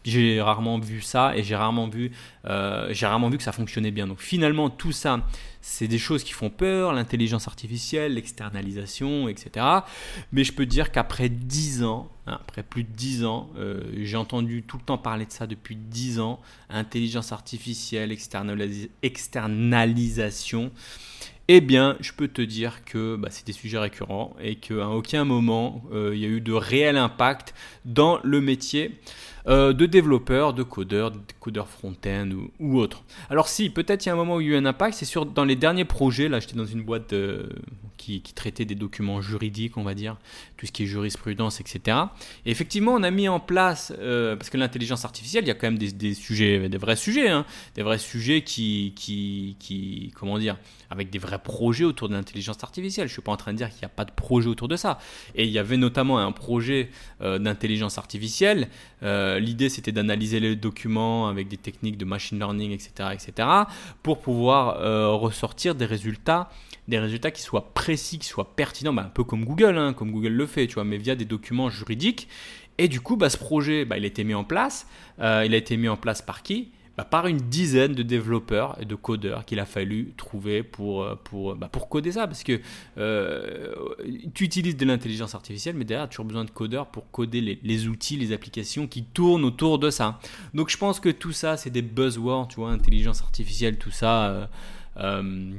j'ai 0.04 0.40
rarement 0.40 0.78
vu 0.78 1.02
ça 1.02 1.36
et 1.36 1.42
j'ai 1.42 1.56
rarement 1.56 1.88
vu, 1.88 2.12
euh, 2.46 2.88
j'ai 2.92 3.04
rarement 3.06 3.28
vu 3.28 3.36
que 3.36 3.42
ça 3.42 3.52
fonctionnait 3.52 3.90
bien. 3.90 4.06
Donc 4.06 4.20
finalement, 4.20 4.70
tout 4.70 4.92
ça, 4.92 5.26
c'est 5.60 5.88
des 5.88 5.98
choses 5.98 6.24
qui 6.24 6.32
font 6.32 6.48
peur, 6.48 6.94
l'intelligence 6.94 7.48
artificielle, 7.48 8.14
l'externalisation, 8.14 9.28
etc. 9.28 9.66
Mais 10.32 10.42
je 10.44 10.54
peux 10.54 10.64
dire 10.64 10.90
qu'après 10.90 11.28
10 11.28 11.84
ans, 11.84 12.10
hein, 12.26 12.38
après 12.40 12.62
plus 12.62 12.84
de 12.84 12.90
10 12.90 13.26
ans, 13.26 13.50
euh, 13.58 13.82
j'ai 13.98 14.16
entendu 14.16 14.62
tout 14.62 14.78
le 14.78 14.84
temps 14.84 14.96
parler 14.96 15.26
de 15.26 15.32
ça 15.32 15.46
depuis 15.46 15.76
10 15.76 16.20
ans, 16.20 16.40
intelligence 16.70 17.32
artificielle, 17.32 18.10
externalisation. 18.10 20.72
Eh 21.52 21.60
bien, 21.60 21.96
je 21.98 22.12
peux 22.12 22.28
te 22.28 22.42
dire 22.42 22.84
que 22.84 23.16
bah, 23.16 23.26
c'est 23.32 23.44
des 23.44 23.52
sujets 23.52 23.76
récurrents 23.76 24.36
et 24.40 24.54
qu'à 24.54 24.88
aucun 24.88 25.24
moment 25.24 25.82
euh, 25.92 26.12
il 26.14 26.20
y 26.20 26.24
a 26.24 26.28
eu 26.28 26.40
de 26.40 26.52
réel 26.52 26.96
impact 26.96 27.54
dans 27.84 28.20
le 28.22 28.40
métier. 28.40 29.00
Euh, 29.46 29.72
de 29.72 29.86
développeurs, 29.86 30.52
de 30.52 30.62
codeurs, 30.62 31.10
de 31.10 31.18
codeurs 31.38 31.68
front-end 31.68 32.28
ou, 32.30 32.50
ou 32.58 32.78
autres. 32.78 33.02
Alors 33.30 33.48
si, 33.48 33.70
peut-être 33.70 34.04
il 34.04 34.08
y 34.08 34.10
a 34.10 34.12
un 34.12 34.16
moment 34.16 34.36
où 34.36 34.40
il 34.40 34.48
y 34.48 34.50
a 34.50 34.52
eu 34.52 34.56
un 34.56 34.66
impact, 34.66 34.94
c'est 34.94 35.06
sûr 35.06 35.24
dans 35.24 35.44
les 35.44 35.56
derniers 35.56 35.86
projets, 35.86 36.28
là 36.28 36.40
j'étais 36.40 36.56
dans 36.56 36.66
une 36.66 36.82
boîte 36.82 37.14
euh, 37.14 37.48
qui, 37.96 38.20
traitait 38.34 38.64
des 38.64 38.74
documents 38.74 39.20
juridiques, 39.20 39.76
on 39.76 39.82
va 39.82 39.94
dire, 39.94 40.16
tout 40.56 40.66
ce 40.66 40.72
qui 40.72 40.82
est 40.82 40.86
jurisprudence, 40.86 41.60
etc. 41.60 41.96
Et 42.44 42.50
effectivement, 42.50 42.92
on 42.92 43.02
a 43.02 43.10
mis 43.10 43.28
en 43.28 43.40
place, 43.40 43.92
euh, 43.98 44.36
parce 44.36 44.50
que 44.50 44.56
l'intelligence 44.56 45.04
artificielle, 45.04 45.44
il 45.44 45.48
y 45.48 45.50
a 45.50 45.54
quand 45.54 45.66
même 45.66 45.78
des, 45.78 46.14
sujets, 46.14 46.68
des 46.68 46.78
vrais 46.78 46.96
sujets, 46.96 47.28
hein, 47.28 47.44
des 47.74 47.82
vrais 47.82 47.98
sujets 47.98 48.42
qui, 48.42 50.12
comment 50.14 50.38
dire, 50.38 50.56
avec 50.90 51.10
des 51.10 51.18
vrais 51.18 51.38
projets 51.38 51.84
autour 51.84 52.08
de 52.08 52.14
l'intelligence 52.14 52.62
artificielle. 52.62 53.06
Je 53.06 53.12
ne 53.12 53.14
suis 53.14 53.22
pas 53.22 53.32
en 53.32 53.36
train 53.36 53.52
de 53.52 53.58
dire 53.58 53.68
qu'il 53.68 53.80
n'y 53.80 53.86
a 53.86 53.90
pas 53.90 54.04
de 54.04 54.12
projet 54.12 54.48
autour 54.48 54.68
de 54.68 54.76
ça. 54.76 54.98
Et 55.34 55.44
il 55.44 55.50
y 55.50 55.58
avait 55.58 55.76
notamment 55.76 56.18
un 56.18 56.32
projet 56.32 56.90
d'intelligence 57.20 57.98
artificielle. 57.98 58.68
L'idée, 59.38 59.68
c'était 59.68 59.92
d'analyser 59.92 60.40
les 60.40 60.56
documents 60.56 61.28
avec 61.28 61.48
des 61.48 61.56
techniques 61.56 61.96
de 61.96 62.04
machine 62.04 62.38
learning, 62.38 62.72
etc., 62.72 63.10
etc., 63.12 63.48
pour 64.02 64.20
pouvoir 64.20 64.80
euh, 64.80 65.08
ressortir 65.08 65.74
des 65.74 65.86
résultats, 65.86 66.50
des 66.88 66.98
résultats 66.98 67.30
qui 67.30 67.42
soient 67.42 67.72
précis, 67.72 68.18
qui 68.18 68.26
soient 68.26 68.54
pertinents, 68.56 68.92
bah, 68.92 69.04
un 69.06 69.10
peu 69.10 69.24
comme 69.24 69.44
Google, 69.44 69.78
hein, 69.78 69.92
comme 69.92 70.10
Google 70.10 70.32
le 70.32 70.46
fait, 70.46 70.66
tu 70.66 70.74
vois, 70.74 70.84
mais 70.84 70.96
via 70.96 71.14
des 71.14 71.24
documents 71.24 71.70
juridiques. 71.70 72.28
Et 72.78 72.88
du 72.88 73.00
coup, 73.00 73.16
bah, 73.16 73.28
ce 73.30 73.36
projet, 73.36 73.84
bah, 73.84 73.98
il 73.98 74.04
a 74.04 74.06
été 74.06 74.24
mis 74.24 74.34
en 74.34 74.44
place. 74.44 74.86
Euh, 75.20 75.44
il 75.44 75.54
a 75.54 75.56
été 75.56 75.76
mis 75.76 75.88
en 75.88 75.96
place 75.96 76.22
par 76.22 76.42
qui? 76.42 76.70
Bah, 77.00 77.06
par 77.06 77.26
une 77.28 77.38
dizaine 77.38 77.94
de 77.94 78.02
développeurs 78.02 78.76
et 78.78 78.84
de 78.84 78.94
codeurs 78.94 79.46
qu'il 79.46 79.58
a 79.58 79.64
fallu 79.64 80.12
trouver 80.18 80.62
pour, 80.62 81.02
euh, 81.02 81.14
pour, 81.14 81.54
bah, 81.54 81.70
pour 81.72 81.88
coder 81.88 82.12
ça. 82.12 82.26
Parce 82.26 82.42
que 82.42 82.60
euh, 82.98 83.74
tu 84.34 84.44
utilises 84.44 84.76
de 84.76 84.84
l'intelligence 84.84 85.34
artificielle, 85.34 85.76
mais 85.76 85.86
derrière, 85.86 86.10
tu 86.10 86.20
as 86.20 86.24
besoin 86.24 86.44
de 86.44 86.50
codeurs 86.50 86.88
pour 86.88 87.10
coder 87.10 87.58
les, 87.62 87.88
outils, 87.88 88.18
les 88.18 88.34
applications 88.34 88.86
qui 88.86 89.04
tournent 89.04 89.46
autour 89.46 89.78
de 89.78 89.88
ça. 89.88 90.20
Donc 90.52 90.68
je 90.68 90.76
pense 90.76 91.00
que 91.00 91.08
tout 91.08 91.32
ça, 91.32 91.56
c'est 91.56 91.70
des 91.70 91.80
buzzwords, 91.80 92.48
tu 92.48 92.56
vois, 92.56 92.70
intelligence 92.70 93.22
artificielle, 93.22 93.78
tout 93.78 93.90
ça. 93.90 94.50
Euh, 94.98 95.52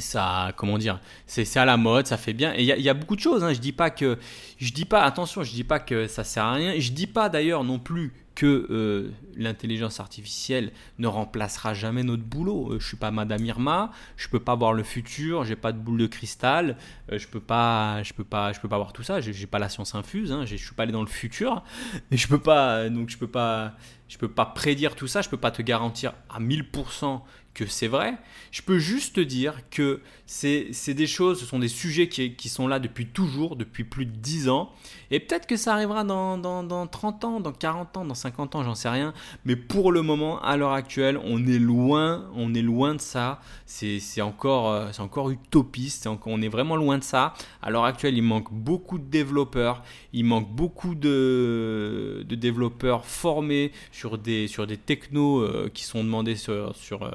ça 0.00 0.52
comment 0.56 0.78
dire 0.78 1.00
c'est 1.26 1.56
à 1.56 1.64
la 1.64 1.76
mode 1.76 2.06
ça 2.06 2.16
fait 2.16 2.32
bien 2.32 2.54
et 2.54 2.62
il 2.62 2.66
y, 2.66 2.88
a 2.88 2.94
beaucoup 2.94 3.16
de 3.16 3.20
choses 3.20 3.44
hein. 3.44 3.52
je 3.52 3.58
dis 3.58 3.72
pas 3.72 3.90
que 3.90 4.18
je 4.58 4.72
dis 4.72 4.84
pas 4.84 5.02
attention 5.02 5.42
je 5.42 5.52
dis 5.52 5.64
pas 5.64 5.80
que 5.80 6.06
ça 6.06 6.24
sert 6.24 6.44
à 6.44 6.54
rien 6.54 6.74
je 6.78 6.92
dis 6.92 7.06
pas 7.06 7.28
d'ailleurs 7.28 7.64
non 7.64 7.78
plus 7.78 8.12
que 8.38 8.68
euh, 8.70 9.10
l'intelligence 9.34 9.98
artificielle 9.98 10.70
ne 11.00 11.08
remplacera 11.08 11.74
jamais 11.74 12.04
notre 12.04 12.22
boulot. 12.22 12.74
Euh, 12.74 12.78
je 12.78 12.86
suis 12.86 12.96
pas 12.96 13.10
Madame 13.10 13.44
Irma, 13.44 13.90
je 14.16 14.28
peux 14.28 14.38
pas 14.38 14.54
voir 14.54 14.72
le 14.72 14.84
futur, 14.84 15.42
j'ai 15.42 15.56
pas 15.56 15.72
de 15.72 15.78
boule 15.78 15.98
de 15.98 16.06
cristal, 16.06 16.76
euh, 17.10 17.18
je 17.18 17.26
peux 17.26 17.40
pas, 17.40 18.00
je 18.04 18.12
peux 18.12 18.22
pas, 18.22 18.52
je 18.52 18.60
peux 18.60 18.68
pas 18.68 18.76
voir 18.76 18.92
tout 18.92 19.02
ça. 19.02 19.20
J'ai 19.20 19.48
pas 19.48 19.58
la 19.58 19.68
science 19.68 19.96
infuse, 19.96 20.30
hein, 20.30 20.44
je 20.44 20.54
suis 20.54 20.72
pas 20.72 20.84
allé 20.84 20.92
dans 20.92 21.02
le 21.02 21.08
futur, 21.08 21.64
et 22.12 22.16
je 22.16 22.28
peux 22.28 22.38
pas, 22.38 22.88
donc 22.88 23.08
je 23.08 23.18
peux 23.18 23.26
pas, 23.26 23.74
je 24.08 24.18
peux 24.18 24.28
pas 24.28 24.46
prédire 24.46 24.94
tout 24.94 25.06
ça, 25.06 25.22
je 25.22 25.28
peux 25.28 25.36
pas 25.36 25.50
te 25.50 25.62
garantir 25.62 26.14
à 26.30 26.40
1000% 26.40 27.20
que 27.58 27.66
c'est 27.66 27.88
vrai. 27.88 28.14
Je 28.52 28.62
peux 28.62 28.78
juste 28.78 29.16
te 29.16 29.20
dire 29.20 29.62
que 29.70 30.00
c'est 30.26 30.94
des 30.94 31.06
choses, 31.06 31.40
ce 31.40 31.46
sont 31.46 31.58
des 31.58 31.68
sujets 31.68 32.08
qui, 32.08 32.34
qui, 32.36 32.48
sont 32.48 32.68
là 32.68 32.78
depuis 32.78 33.06
toujours, 33.06 33.56
depuis 33.56 33.82
plus 33.82 34.06
de 34.06 34.12
10 34.12 34.48
ans. 34.48 34.70
Et 35.10 35.18
peut-être 35.18 35.46
que 35.46 35.56
ça 35.56 35.72
arrivera 35.72 36.04
dans, 36.04 36.38
dans, 36.38 36.62
dans, 36.62 36.86
30 36.86 37.24
ans, 37.24 37.40
dans 37.40 37.52
40 37.52 37.96
ans, 37.96 38.04
dans 38.04 38.14
50 38.14 38.54
ans, 38.54 38.62
j'en 38.62 38.74
sais 38.76 38.88
rien. 38.88 39.12
Mais 39.44 39.56
pour 39.56 39.90
le 39.90 40.02
moment, 40.02 40.40
à 40.42 40.56
l'heure 40.56 40.72
actuelle, 40.72 41.18
on 41.24 41.44
est 41.46 41.58
loin, 41.58 42.30
on 42.34 42.54
est 42.54 42.62
loin 42.62 42.94
de 42.94 43.00
ça. 43.00 43.40
C'est 43.66 44.22
encore, 44.22 44.70
euh, 44.70 44.90
encore 44.98 45.30
utopiste, 45.30 46.08
on 46.26 46.42
est 46.42 46.48
vraiment 46.48 46.76
loin 46.76 46.98
de 46.98 47.04
ça. 47.04 47.34
À 47.60 47.70
l'heure 47.70 47.84
actuelle, 47.84 48.16
il 48.16 48.22
manque 48.22 48.52
beaucoup 48.52 48.98
de 48.98 49.04
développeurs, 49.04 49.82
il 50.12 50.24
manque 50.24 50.48
beaucoup 50.48 50.94
de, 50.94 52.24
de 52.28 52.34
développeurs 52.36 53.04
formés 53.04 53.72
sur 53.98 54.16
des, 54.16 54.46
sur 54.46 54.66
des 54.68 54.76
technos 54.76 55.40
euh, 55.40 55.70
qui 55.74 55.82
sont 55.82 56.04
demandés 56.04 56.36
sur, 56.36 56.74
sur 56.76 57.02
euh, 57.02 57.10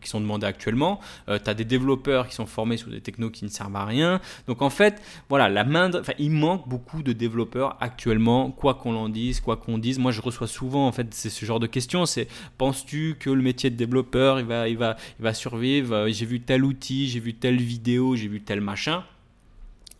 qui 0.00 0.08
sont 0.08 0.20
demandés 0.20 0.46
actuellement. 0.46 1.00
tu 1.26 1.32
as 1.32 1.54
des 1.54 1.64
développeurs 1.64 2.28
qui 2.28 2.34
sont 2.34 2.46
formés 2.46 2.76
sur 2.76 2.90
des 2.90 3.00
technos 3.00 3.30
qui 3.30 3.44
ne 3.44 3.50
servent 3.50 3.74
à 3.74 3.84
rien. 3.84 4.20
Donc 4.46 4.62
en 4.62 4.70
fait, 4.70 5.02
voilà, 5.28 5.48
la 5.48 5.64
main, 5.64 5.90
il 6.18 6.30
manque 6.30 6.68
beaucoup 6.68 7.02
de 7.02 7.12
développeurs 7.12 7.76
actuellement, 7.80 8.52
quoi 8.52 8.74
qu'on 8.74 8.94
en 8.94 9.08
dise, 9.08 9.40
quoi 9.40 9.56
qu'on 9.56 9.78
dise. 9.78 9.98
Moi, 9.98 10.12
je 10.12 10.20
reçois 10.20 10.46
souvent 10.46 10.86
en 10.86 10.92
fait 10.92 11.08
c'est 11.12 11.30
ce 11.30 11.44
genre 11.44 11.60
de 11.60 11.66
questions. 11.66 12.06
C'est 12.06 12.28
penses-tu 12.56 13.16
que 13.18 13.30
le 13.30 13.42
métier 13.42 13.70
de 13.70 13.76
développeur 13.76 14.38
il 14.38 14.46
va, 14.46 14.68
il 14.68 14.78
va, 14.78 14.96
il 15.18 15.22
va 15.24 15.34
survivre? 15.34 16.06
J'ai 16.08 16.26
vu 16.26 16.40
tel 16.40 16.64
outil, 16.64 17.08
j'ai 17.08 17.20
vu 17.20 17.34
telle 17.34 17.56
vidéo, 17.56 18.14
j'ai 18.14 18.28
vu 18.28 18.40
tel 18.40 18.60
machin. 18.60 19.02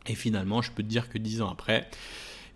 Et 0.07 0.15
finalement, 0.15 0.63
je 0.63 0.71
peux 0.71 0.85
te 0.85 0.89
dire 0.89 1.09
que 1.09 1.19
dix 1.19 1.43
ans 1.43 1.51
après, 1.51 1.89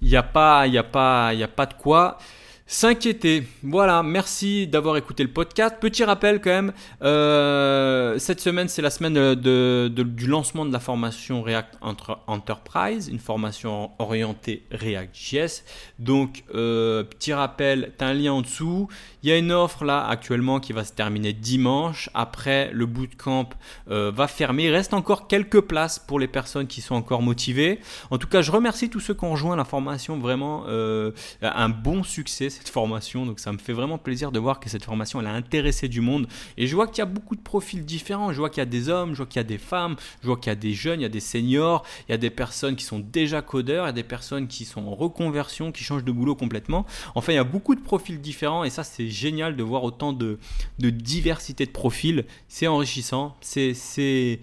il 0.02 0.08
n'y 0.08 0.16
a 0.16 0.22
pas, 0.22 0.62
a 0.62 0.82
pas, 0.82 1.28
a 1.28 1.48
pas 1.48 1.66
de 1.66 1.74
quoi 1.74 2.18
s'inquiéter. 2.66 3.44
Voilà, 3.62 4.02
merci 4.02 4.66
d'avoir 4.66 4.96
écouté 4.96 5.22
le 5.22 5.30
podcast. 5.30 5.76
Petit 5.80 6.02
rappel 6.02 6.40
quand 6.40 6.50
même, 6.50 6.72
euh, 7.02 8.18
cette 8.18 8.40
semaine 8.40 8.66
c'est 8.68 8.82
la 8.82 8.90
semaine 8.90 9.34
du 9.36 10.26
lancement 10.26 10.64
de 10.64 10.72
la 10.72 10.80
formation 10.80 11.42
React 11.42 11.78
Enterprise, 12.26 13.08
une 13.08 13.20
formation 13.20 13.92
orientée 14.00 14.64
React.js. 14.72 15.62
Donc, 16.00 16.42
euh, 16.54 17.04
petit 17.04 17.32
rappel, 17.32 17.92
tu 17.96 18.04
as 18.04 18.08
un 18.08 18.14
lien 18.14 18.32
en 18.32 18.42
dessous. 18.42 18.88
Il 19.22 19.28
y 19.28 19.32
a 19.32 19.38
une 19.38 19.52
offre 19.52 19.84
là 19.84 20.06
actuellement 20.06 20.58
qui 20.58 20.72
va 20.72 20.84
se 20.84 20.92
terminer 20.92 21.32
dimanche. 21.32 22.10
Après, 22.14 22.70
le 22.72 22.86
bootcamp 22.86 23.50
euh, 23.90 24.10
va 24.14 24.26
fermer. 24.26 24.64
Il 24.64 24.72
reste 24.72 24.94
encore 24.94 25.28
quelques 25.28 25.60
places 25.60 26.00
pour 26.00 26.18
les 26.18 26.28
personnes 26.28 26.66
qui 26.66 26.80
sont 26.80 26.96
encore 26.96 27.22
motivées. 27.22 27.80
En 28.10 28.18
tout 28.18 28.28
cas, 28.28 28.42
je 28.42 28.50
remercie 28.50 28.90
tous 28.90 29.00
ceux 29.00 29.14
qui 29.14 29.24
ont 29.24 29.32
rejoint 29.32 29.56
la 29.56 29.64
formation. 29.64 30.18
Vraiment, 30.18 30.64
un 30.66 31.68
bon 31.68 32.02
succès 32.02 32.50
cette 32.56 32.68
formation. 32.68 33.26
Donc 33.26 33.40
ça 33.40 33.52
me 33.52 33.58
fait 33.58 33.72
vraiment 33.72 33.98
plaisir 33.98 34.32
de 34.32 34.38
voir 34.38 34.60
que 34.60 34.68
cette 34.68 34.84
formation 34.84 35.20
elle 35.20 35.26
a 35.26 35.32
intéressé 35.32 35.88
du 35.88 36.00
monde. 36.00 36.26
Et 36.56 36.66
je 36.66 36.74
vois 36.74 36.86
qu'il 36.86 36.98
y 36.98 37.02
a 37.02 37.06
beaucoup 37.06 37.36
de 37.36 37.40
profils 37.40 37.84
différents. 37.84 38.32
Je 38.32 38.38
vois 38.38 38.50
qu'il 38.50 38.60
y 38.60 38.62
a 38.62 38.66
des 38.66 38.88
hommes, 38.88 39.12
je 39.12 39.18
vois 39.18 39.26
qu'il 39.26 39.38
y 39.38 39.40
a 39.40 39.44
des 39.44 39.58
femmes, 39.58 39.96
je 40.22 40.26
vois 40.26 40.36
qu'il 40.36 40.50
y 40.50 40.52
a 40.52 40.56
des 40.56 40.72
jeunes, 40.72 41.00
il 41.00 41.02
y 41.02 41.06
a 41.06 41.10
des 41.10 41.20
seniors, 41.20 41.84
il 42.08 42.12
y 42.12 42.14
a 42.14 42.18
des 42.18 42.30
personnes 42.30 42.76
qui 42.76 42.84
sont 42.84 42.98
déjà 42.98 43.42
codeurs, 43.42 43.84
il 43.84 43.88
y 43.88 43.90
a 43.90 43.92
des 43.92 44.02
personnes 44.02 44.48
qui 44.48 44.64
sont 44.64 44.86
en 44.86 44.94
reconversion, 44.94 45.72
qui 45.72 45.84
changent 45.84 46.04
de 46.04 46.12
boulot 46.12 46.34
complètement. 46.34 46.86
Enfin, 47.14 47.32
il 47.32 47.36
y 47.36 47.38
a 47.38 47.44
beaucoup 47.44 47.74
de 47.74 47.80
profils 47.80 48.20
différents 48.20 48.64
et 48.64 48.70
ça 48.70 48.84
c'est 48.84 49.08
génial 49.08 49.56
de 49.56 49.62
voir 49.62 49.84
autant 49.84 50.12
de, 50.12 50.38
de 50.78 50.90
diversité 50.90 51.66
de 51.66 51.70
profils. 51.70 52.24
C'est 52.48 52.66
enrichissant, 52.66 53.36
c'est 53.40 53.74
c'est 53.74 54.40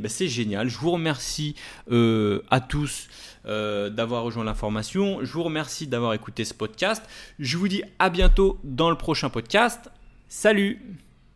ben, 0.00 0.08
génial. 0.08 0.68
Je 0.68 0.78
vous 0.78 0.90
remercie 0.90 1.54
euh, 1.90 2.42
à 2.50 2.60
tous. 2.60 3.08
Euh, 3.48 3.88
d'avoir 3.88 4.24
rejoint 4.24 4.44
l'information. 4.44 5.20
Je 5.22 5.32
vous 5.32 5.42
remercie 5.42 5.86
d'avoir 5.86 6.12
écouté 6.12 6.44
ce 6.44 6.52
podcast. 6.52 7.02
Je 7.38 7.56
vous 7.56 7.68
dis 7.68 7.82
à 7.98 8.10
bientôt 8.10 8.58
dans 8.62 8.90
le 8.90 8.96
prochain 8.96 9.30
podcast. 9.30 9.90
Salut 10.28 11.07